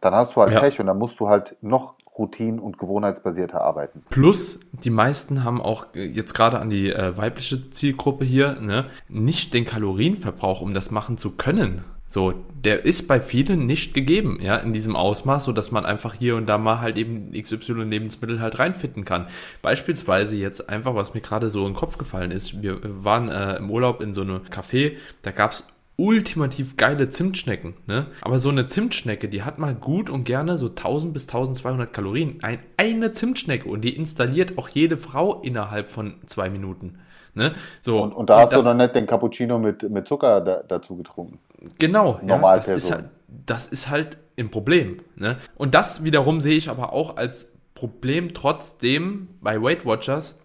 dann 0.00 0.14
hast 0.14 0.34
du 0.34 0.40
halt 0.40 0.52
ja. 0.52 0.60
Pech 0.60 0.80
und 0.80 0.86
dann 0.86 0.98
musst 0.98 1.20
du 1.20 1.28
halt 1.28 1.56
noch 1.60 1.94
routinen- 2.16 2.60
und 2.60 2.78
gewohnheitsbasierter 2.78 3.60
arbeiten. 3.60 4.02
Plus, 4.10 4.60
die 4.72 4.90
meisten 4.90 5.44
haben 5.44 5.60
auch 5.60 5.86
jetzt 5.94 6.34
gerade 6.34 6.58
an 6.58 6.70
die 6.70 6.90
äh, 6.90 7.16
weibliche 7.16 7.70
Zielgruppe 7.70 8.24
hier 8.24 8.60
ne, 8.60 8.86
nicht 9.08 9.54
den 9.54 9.64
Kalorienverbrauch, 9.64 10.60
um 10.60 10.74
das 10.74 10.90
machen 10.90 11.18
zu 11.18 11.32
können. 11.32 11.84
So, 12.12 12.34
der 12.52 12.84
ist 12.84 13.08
bei 13.08 13.20
vielen 13.20 13.64
nicht 13.64 13.94
gegeben, 13.94 14.38
ja, 14.42 14.56
in 14.58 14.74
diesem 14.74 14.96
Ausmaß, 14.96 15.44
so 15.44 15.52
dass 15.52 15.70
man 15.70 15.86
einfach 15.86 16.12
hier 16.12 16.36
und 16.36 16.44
da 16.46 16.58
mal 16.58 16.82
halt 16.82 16.98
eben 16.98 17.32
XY 17.32 17.84
Lebensmittel 17.84 18.38
halt 18.38 18.58
reinfitten 18.58 19.06
kann. 19.06 19.28
Beispielsweise 19.62 20.36
jetzt 20.36 20.68
einfach, 20.68 20.94
was 20.94 21.14
mir 21.14 21.22
gerade 21.22 21.50
so 21.50 21.60
in 21.60 21.72
den 21.72 21.74
Kopf 21.74 21.96
gefallen 21.96 22.30
ist, 22.30 22.60
wir 22.60 22.80
waren 22.82 23.30
äh, 23.30 23.56
im 23.56 23.70
Urlaub 23.70 24.02
in 24.02 24.12
so 24.12 24.20
einem 24.20 24.42
Café, 24.50 24.96
da 25.22 25.30
gab's 25.30 25.68
ultimativ 25.96 26.76
geile 26.76 27.10
Zimtschnecken, 27.10 27.74
ne? 27.86 28.06
Aber 28.22 28.40
so 28.40 28.48
eine 28.48 28.66
Zimtschnecke, 28.66 29.28
die 29.28 29.42
hat 29.42 29.58
mal 29.58 29.74
gut 29.74 30.10
und 30.10 30.24
gerne 30.24 30.58
so 30.58 30.68
1000 30.68 31.12
bis 31.12 31.24
1200 31.24 31.92
Kalorien. 31.92 32.38
Ein, 32.42 32.58
eine 32.76 33.12
Zimtschnecke 33.12 33.68
und 33.68 33.82
die 33.82 33.94
installiert 33.94 34.58
auch 34.58 34.68
jede 34.68 34.96
Frau 34.96 35.40
innerhalb 35.42 35.90
von 35.90 36.16
zwei 36.26 36.50
Minuten. 36.50 36.98
Ne? 37.34 37.54
So, 37.80 38.02
und, 38.02 38.12
und 38.12 38.30
da 38.30 38.40
hast 38.40 38.52
das, 38.52 38.60
du 38.60 38.64
dann 38.64 38.76
nicht 38.78 38.94
den 38.94 39.06
Cappuccino 39.06 39.58
mit, 39.58 39.88
mit 39.88 40.06
Zucker 40.06 40.40
da, 40.40 40.62
dazu 40.66 40.96
getrunken. 40.96 41.38
Genau, 41.78 42.20
ja, 42.26 42.38
das, 42.56 42.68
ist 42.68 42.90
halt, 42.90 43.04
das 43.28 43.68
ist 43.68 43.88
halt 43.88 44.18
ein 44.38 44.50
Problem. 44.50 45.00
Ne? 45.16 45.38
Und 45.56 45.74
das 45.74 46.04
wiederum 46.04 46.40
sehe 46.40 46.56
ich 46.56 46.68
aber 46.68 46.92
auch 46.92 47.16
als 47.16 47.52
Problem 47.74 48.34
trotzdem 48.34 49.28
bei 49.40 49.60
Weight 49.62 49.86
Watchers, 49.86 50.38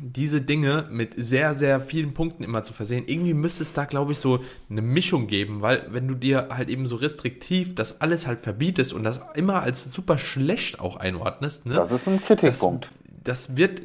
diese 0.00 0.40
Dinge 0.40 0.86
mit 0.90 1.14
sehr, 1.16 1.54
sehr 1.54 1.80
vielen 1.80 2.14
Punkten 2.14 2.42
immer 2.42 2.62
zu 2.62 2.72
versehen. 2.72 3.04
Irgendwie 3.06 3.34
müsste 3.34 3.62
es 3.62 3.72
da, 3.72 3.84
glaube 3.84 4.12
ich, 4.12 4.18
so 4.18 4.40
eine 4.70 4.82
Mischung 4.82 5.26
geben, 5.26 5.60
weil 5.60 5.86
wenn 5.90 6.08
du 6.08 6.14
dir 6.14 6.48
halt 6.50 6.68
eben 6.68 6.86
so 6.86 6.96
restriktiv 6.96 7.74
das 7.74 8.00
alles 8.00 8.26
halt 8.26 8.40
verbietest 8.40 8.92
und 8.92 9.04
das 9.04 9.20
immer 9.34 9.62
als 9.62 9.92
super 9.92 10.18
schlecht 10.18 10.80
auch 10.80 10.96
einordnest, 10.96 11.66
ne? 11.66 11.74
Das 11.74 11.90
ist 11.90 12.06
ein 12.06 12.22
Kritikpunkt. 12.22 12.90
Das, 13.22 13.46
das 13.48 13.56
wird 13.56 13.82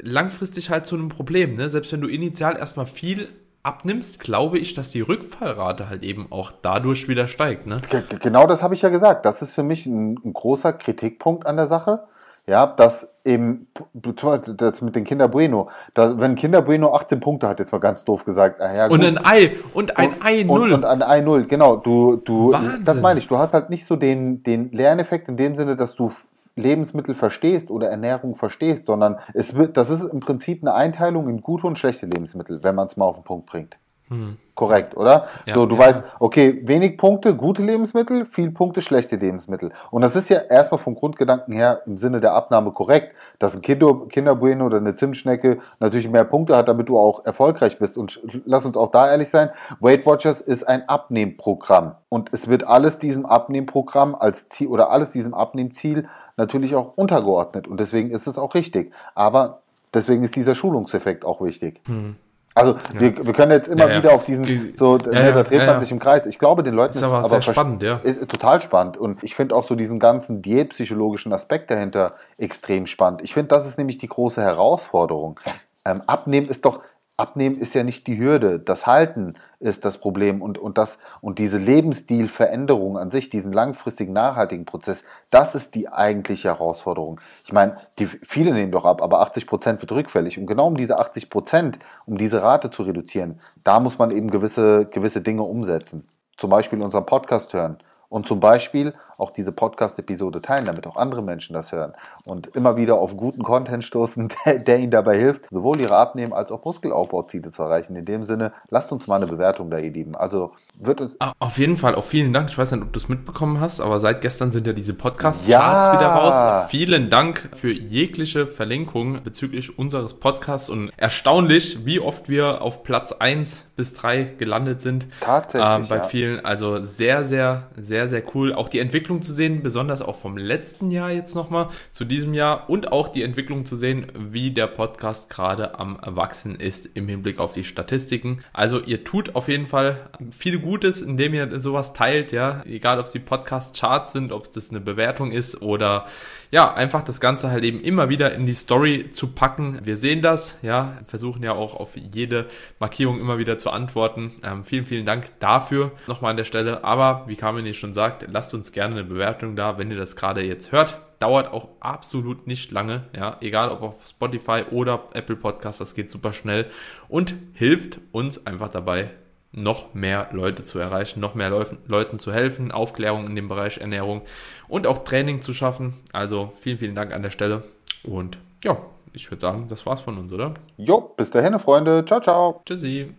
langfristig 0.00 0.70
halt 0.70 0.86
zu 0.86 0.96
einem 0.96 1.08
Problem, 1.08 1.54
ne? 1.54 1.70
Selbst 1.70 1.92
wenn 1.92 2.00
du 2.00 2.08
initial 2.08 2.56
erstmal 2.56 2.86
viel 2.86 3.28
abnimmst, 3.62 4.18
glaube 4.18 4.58
ich, 4.58 4.74
dass 4.74 4.90
die 4.90 5.00
Rückfallrate 5.00 5.88
halt 5.88 6.02
eben 6.02 6.26
auch 6.30 6.52
dadurch 6.62 7.08
wieder 7.08 7.28
steigt. 7.28 7.66
Ne? 7.66 7.80
Genau 8.20 8.46
das 8.46 8.62
habe 8.62 8.74
ich 8.74 8.82
ja 8.82 8.88
gesagt. 8.88 9.24
Das 9.24 9.40
ist 9.40 9.54
für 9.54 9.62
mich 9.62 9.86
ein, 9.86 10.18
ein 10.24 10.32
großer 10.32 10.72
Kritikpunkt 10.72 11.46
an 11.46 11.56
der 11.56 11.68
Sache 11.68 12.02
ja, 12.46 12.66
dass 12.66 13.08
eben, 13.24 13.68
das 13.94 14.82
mit 14.82 14.96
den 14.96 15.04
Kinder 15.04 15.28
Bueno, 15.28 15.68
dass, 15.94 16.18
wenn 16.18 16.34
Kinder 16.34 16.62
Bueno 16.62 16.92
18 16.92 17.20
Punkte 17.20 17.48
hat, 17.48 17.60
jetzt 17.60 17.72
mal 17.72 17.78
ganz 17.78 18.04
doof 18.04 18.24
gesagt. 18.24 18.60
Ja, 18.60 18.88
und 18.88 19.04
ein 19.04 19.18
Ei, 19.24 19.52
und 19.74 19.96
ein 19.96 20.20
Ei 20.22 20.42
Null. 20.42 20.72
Und, 20.72 20.84
und 20.84 20.84
ein 20.84 21.02
Ei 21.02 21.20
Null, 21.20 21.46
genau. 21.46 21.76
Du, 21.76 22.16
du, 22.16 22.52
Wahnsinn. 22.52 22.84
das 22.84 23.00
meine 23.00 23.20
ich, 23.20 23.28
du 23.28 23.38
hast 23.38 23.54
halt 23.54 23.70
nicht 23.70 23.86
so 23.86 23.96
den, 23.96 24.42
den 24.42 24.72
Lerneffekt 24.72 25.28
in 25.28 25.36
dem 25.36 25.54
Sinne, 25.54 25.76
dass 25.76 25.94
du 25.94 26.10
Lebensmittel 26.56 27.14
verstehst 27.14 27.70
oder 27.70 27.88
Ernährung 27.88 28.34
verstehst, 28.34 28.86
sondern 28.86 29.18
es 29.34 29.54
wird, 29.54 29.76
das 29.76 29.90
ist 29.90 30.02
im 30.02 30.20
Prinzip 30.20 30.62
eine 30.62 30.74
Einteilung 30.74 31.28
in 31.28 31.40
gute 31.40 31.66
und 31.66 31.78
schlechte 31.78 32.06
Lebensmittel, 32.06 32.62
wenn 32.62 32.74
man 32.74 32.88
es 32.88 32.96
mal 32.96 33.06
auf 33.06 33.16
den 33.16 33.24
Punkt 33.24 33.46
bringt. 33.46 33.76
Hm. 34.12 34.36
Korrekt, 34.54 34.94
oder? 34.94 35.28
Ja, 35.46 35.54
so, 35.54 35.64
du 35.64 35.76
ja. 35.76 35.80
weißt, 35.80 36.04
okay, 36.18 36.60
wenig 36.64 36.98
Punkte, 36.98 37.34
gute 37.34 37.62
Lebensmittel, 37.62 38.26
viel 38.26 38.50
Punkte, 38.50 38.82
schlechte 38.82 39.16
Lebensmittel. 39.16 39.72
Und 39.90 40.02
das 40.02 40.14
ist 40.14 40.28
ja 40.28 40.38
erstmal 40.38 40.78
vom 40.78 40.94
Grundgedanken 40.94 41.54
her 41.54 41.80
im 41.86 41.96
Sinne 41.96 42.20
der 42.20 42.34
Abnahme 42.34 42.72
korrekt, 42.72 43.14
dass 43.38 43.56
ein 43.56 43.62
Kinder, 43.62 44.02
Kinderbueno 44.10 44.66
oder 44.66 44.76
eine 44.76 44.94
Zimtschnecke 44.94 45.60
natürlich 45.80 46.10
mehr 46.10 46.24
Punkte 46.24 46.54
hat, 46.54 46.68
damit 46.68 46.90
du 46.90 46.98
auch 46.98 47.24
erfolgreich 47.24 47.78
bist. 47.78 47.96
Und 47.96 48.20
lass 48.44 48.66
uns 48.66 48.76
auch 48.76 48.90
da 48.90 49.10
ehrlich 49.10 49.30
sein, 49.30 49.48
Weight 49.80 50.04
Watchers 50.04 50.42
ist 50.42 50.68
ein 50.68 50.86
Abnehmprogramm. 50.86 51.94
Und 52.10 52.34
es 52.34 52.48
wird 52.48 52.64
alles 52.64 52.98
diesem 52.98 53.24
Abnehmprogramm 53.24 54.14
als 54.14 54.50
Ziel 54.50 54.68
oder 54.68 54.90
alles 54.90 55.12
diesem 55.12 55.32
Abnehmziel 55.32 56.06
natürlich 56.36 56.74
auch 56.74 56.98
untergeordnet. 56.98 57.66
Und 57.66 57.80
deswegen 57.80 58.10
ist 58.10 58.26
es 58.26 58.36
auch 58.36 58.54
richtig. 58.54 58.92
Aber 59.14 59.62
deswegen 59.94 60.22
ist 60.22 60.36
dieser 60.36 60.54
Schulungseffekt 60.54 61.24
auch 61.24 61.40
wichtig. 61.40 61.80
Hm. 61.86 62.16
Also 62.54 62.74
ja. 62.74 63.00
wir, 63.00 63.26
wir 63.26 63.32
können 63.32 63.52
jetzt 63.52 63.68
immer 63.68 63.88
ja, 63.88 63.98
wieder 63.98 64.14
auf 64.14 64.24
diesen, 64.24 64.44
so, 64.76 64.98
ja, 64.98 65.22
ne, 65.22 65.32
da 65.32 65.42
dreht 65.42 65.66
man 65.66 65.80
sich 65.80 65.90
im 65.90 65.98
Kreis. 65.98 66.26
Ich 66.26 66.38
glaube, 66.38 66.62
den 66.62 66.74
Leuten 66.74 66.96
ist, 66.96 67.02
aber, 67.02 67.20
ist 67.20 67.26
aber 67.26 67.42
spannend, 67.42 67.82
ja. 67.82 67.96
Ist 68.02 68.20
total 68.28 68.60
spannend. 68.60 68.96
Und 68.96 69.22
ich 69.22 69.34
finde 69.34 69.54
auch 69.54 69.66
so 69.66 69.74
diesen 69.74 69.98
ganzen 69.98 70.42
diätpsychologischen 70.42 71.32
Aspekt 71.32 71.70
dahinter 71.70 72.12
extrem 72.38 72.86
spannend. 72.86 73.22
Ich 73.22 73.34
finde, 73.34 73.48
das 73.48 73.66
ist 73.66 73.78
nämlich 73.78 73.98
die 73.98 74.08
große 74.08 74.42
Herausforderung. 74.42 75.40
Ähm, 75.84 76.02
Abnehmen 76.06 76.48
ist 76.48 76.64
doch, 76.64 76.80
Abnehmen 77.16 77.58
ist 77.58 77.74
ja 77.74 77.84
nicht 77.84 78.06
die 78.06 78.18
Hürde. 78.18 78.58
Das 78.58 78.86
Halten 78.86 79.34
ist 79.62 79.84
das 79.84 79.98
Problem 79.98 80.42
und, 80.42 80.58
und, 80.58 80.76
das, 80.76 80.98
und 81.20 81.38
diese 81.38 81.58
Lebensstilveränderung 81.58 82.98
an 82.98 83.10
sich, 83.10 83.30
diesen 83.30 83.52
langfristigen, 83.52 84.12
nachhaltigen 84.12 84.64
Prozess, 84.64 85.04
das 85.30 85.54
ist 85.54 85.74
die 85.74 85.88
eigentliche 85.88 86.48
Herausforderung. 86.48 87.20
Ich 87.44 87.52
meine, 87.52 87.76
die, 87.98 88.06
viele 88.06 88.52
nehmen 88.52 88.72
doch 88.72 88.84
ab, 88.84 89.00
aber 89.00 89.20
80 89.20 89.46
Prozent 89.46 89.80
wird 89.80 89.92
rückfällig. 89.92 90.38
Und 90.38 90.46
genau 90.46 90.66
um 90.66 90.76
diese 90.76 90.98
80 90.98 91.30
Prozent, 91.30 91.78
um 92.06 92.18
diese 92.18 92.42
Rate 92.42 92.70
zu 92.70 92.82
reduzieren, 92.82 93.38
da 93.64 93.80
muss 93.80 93.98
man 93.98 94.10
eben 94.10 94.30
gewisse, 94.30 94.86
gewisse 94.86 95.22
Dinge 95.22 95.42
umsetzen. 95.42 96.08
Zum 96.36 96.50
Beispiel 96.50 96.82
unseren 96.82 97.06
Podcast 97.06 97.52
hören 97.52 97.78
und 98.08 98.26
zum 98.26 98.40
Beispiel 98.40 98.92
auch 99.22 99.30
diese 99.30 99.52
Podcast-Episode 99.52 100.42
teilen, 100.42 100.64
damit 100.64 100.86
auch 100.86 100.96
andere 100.96 101.22
Menschen 101.22 101.54
das 101.54 101.72
hören 101.72 101.92
und 102.24 102.48
immer 102.48 102.76
wieder 102.76 102.96
auf 102.96 103.16
guten 103.16 103.42
Content 103.42 103.84
stoßen, 103.84 104.28
der, 104.44 104.58
der 104.58 104.78
ihnen 104.80 104.90
dabei 104.90 105.18
hilft, 105.18 105.42
sowohl 105.50 105.80
ihre 105.80 105.96
Abnehmen 105.96 106.32
als 106.32 106.50
auch 106.50 106.64
Muskelaufbauziele 106.64 107.50
zu 107.50 107.62
erreichen. 107.62 107.96
In 107.96 108.04
dem 108.04 108.24
Sinne, 108.24 108.52
lasst 108.68 108.92
uns 108.92 109.06
mal 109.06 109.16
eine 109.16 109.26
Bewertung 109.26 109.70
da, 109.70 109.78
ihr 109.78 109.90
Lieben. 109.92 110.16
Also 110.16 110.50
wird 110.80 111.00
uns. 111.00 111.16
Auf 111.38 111.58
jeden 111.58 111.76
Fall, 111.76 111.94
auch 111.94 112.04
vielen 112.04 112.32
Dank. 112.32 112.48
Ich 112.50 112.58
weiß 112.58 112.72
nicht, 112.72 112.82
ob 112.82 112.92
du 112.92 112.98
es 112.98 113.08
mitbekommen 113.08 113.60
hast, 113.60 113.80
aber 113.80 114.00
seit 114.00 114.22
gestern 114.22 114.52
sind 114.52 114.66
ja 114.66 114.72
diese 114.72 114.94
Podcast-Charts 114.94 115.46
ja. 115.86 115.92
wieder 115.98 116.08
raus. 116.08 116.70
Vielen 116.70 117.10
Dank 117.10 117.50
für 117.54 117.70
jegliche 117.70 118.46
Verlinkung 118.46 119.22
bezüglich 119.22 119.78
unseres 119.78 120.14
Podcasts 120.14 120.70
und 120.70 120.90
erstaunlich, 120.96 121.84
wie 121.84 122.00
oft 122.00 122.28
wir 122.28 122.62
auf 122.62 122.82
Platz 122.82 123.12
1 123.12 123.66
bis 123.76 123.94
3 123.94 124.34
gelandet 124.38 124.82
sind. 124.82 125.06
Tatsächlich. 125.20 125.70
Ähm, 125.70 125.86
bei 125.88 125.96
ja. 125.96 126.02
vielen. 126.02 126.44
Also 126.44 126.82
sehr, 126.82 127.24
sehr, 127.24 127.68
sehr, 127.76 128.08
sehr 128.08 128.22
cool. 128.34 128.54
Auch 128.54 128.68
die 128.68 128.78
Entwicklung 128.78 129.11
Entwicklung 129.12 129.22
zu 129.22 129.32
sehen, 129.32 129.62
besonders 129.62 130.00
auch 130.00 130.16
vom 130.16 130.36
letzten 130.36 130.90
Jahr 130.90 131.10
jetzt 131.10 131.34
nochmal 131.34 131.68
zu 131.92 132.04
diesem 132.04 132.32
Jahr 132.34 132.70
und 132.70 132.92
auch 132.92 133.08
die 133.08 133.22
Entwicklung 133.22 133.64
zu 133.66 133.76
sehen, 133.76 134.06
wie 134.14 134.50
der 134.52 134.66
Podcast 134.66 135.28
gerade 135.28 135.78
am 135.78 135.98
Wachsen 136.02 136.56
ist 136.56 136.86
im 136.96 137.08
Hinblick 137.08 137.38
auf 137.38 137.52
die 137.52 137.64
Statistiken. 137.64 138.42
Also 138.52 138.80
ihr 138.80 139.04
tut 139.04 139.34
auf 139.34 139.48
jeden 139.48 139.66
Fall 139.66 140.08
viel 140.30 140.58
Gutes, 140.58 141.02
indem 141.02 141.34
ihr 141.34 141.60
sowas 141.60 141.92
teilt, 141.92 142.32
ja, 142.32 142.62
egal 142.64 142.98
ob 142.98 143.06
es 143.06 143.12
die 143.12 143.18
Podcast-Charts 143.18 144.12
sind, 144.12 144.32
ob 144.32 144.44
es 144.44 144.50
das 144.52 144.70
eine 144.70 144.80
Bewertung 144.80 145.30
ist 145.30 145.60
oder 145.60 146.06
ja, 146.52 146.74
einfach 146.74 147.02
das 147.02 147.18
Ganze 147.18 147.50
halt 147.50 147.64
eben 147.64 147.80
immer 147.80 148.10
wieder 148.10 148.34
in 148.34 148.44
die 148.44 148.52
Story 148.52 149.10
zu 149.10 149.28
packen. 149.28 149.80
Wir 149.84 149.96
sehen 149.96 150.20
das, 150.20 150.58
ja, 150.60 150.98
versuchen 151.06 151.42
ja 151.42 151.52
auch 151.52 151.74
auf 151.74 151.96
jede 151.96 152.46
Markierung 152.78 153.18
immer 153.18 153.38
wieder 153.38 153.58
zu 153.58 153.70
antworten. 153.70 154.32
Ähm, 154.44 154.62
vielen, 154.62 154.84
vielen 154.84 155.06
Dank 155.06 155.30
dafür 155.40 155.92
nochmal 156.06 156.32
an 156.32 156.36
der 156.36 156.44
Stelle. 156.44 156.84
Aber 156.84 157.24
wie 157.26 157.36
Carmen 157.36 157.72
schon 157.72 157.94
sagt, 157.94 158.26
lasst 158.30 158.52
uns 158.52 158.70
gerne 158.70 158.96
eine 158.96 159.04
Bewertung 159.04 159.56
da, 159.56 159.78
wenn 159.78 159.90
ihr 159.90 159.96
das 159.96 160.14
gerade 160.14 160.44
jetzt 160.44 160.72
hört. 160.72 161.00
Dauert 161.20 161.50
auch 161.50 161.68
absolut 161.80 162.46
nicht 162.46 162.70
lange, 162.70 163.04
ja, 163.16 163.38
egal 163.40 163.70
ob 163.70 163.80
auf 163.80 164.06
Spotify 164.06 164.64
oder 164.70 165.08
Apple 165.14 165.36
Podcast, 165.36 165.80
das 165.80 165.94
geht 165.94 166.10
super 166.10 166.34
schnell 166.34 166.66
und 167.08 167.32
hilft 167.54 168.00
uns 168.10 168.44
einfach 168.44 168.68
dabei, 168.68 169.10
noch 169.52 169.94
mehr 169.94 170.28
Leute 170.32 170.64
zu 170.64 170.78
erreichen, 170.78 171.20
noch 171.20 171.34
mehr 171.34 171.50
Leu 171.50 171.64
Leuten 171.86 172.18
zu 172.18 172.32
helfen, 172.32 172.72
Aufklärung 172.72 173.26
in 173.26 173.36
dem 173.36 173.48
Bereich 173.48 173.78
Ernährung 173.78 174.22
und 174.68 174.86
auch 174.86 175.04
Training 175.04 175.40
zu 175.40 175.52
schaffen. 175.52 175.94
Also 176.12 176.52
vielen, 176.60 176.78
vielen 176.78 176.94
Dank 176.94 177.12
an 177.12 177.22
der 177.22 177.30
Stelle. 177.30 177.64
Und 178.02 178.38
ja, 178.64 178.78
ich 179.12 179.30
würde 179.30 179.40
sagen, 179.40 179.66
das 179.68 179.84
war's 179.84 180.00
von 180.00 180.16
uns, 180.18 180.32
oder? 180.32 180.54
Jo, 180.76 181.12
bis 181.16 181.30
dahin, 181.30 181.58
Freunde. 181.58 182.04
Ciao, 182.06 182.20
ciao. 182.20 182.62
Tschüssi. 182.64 183.14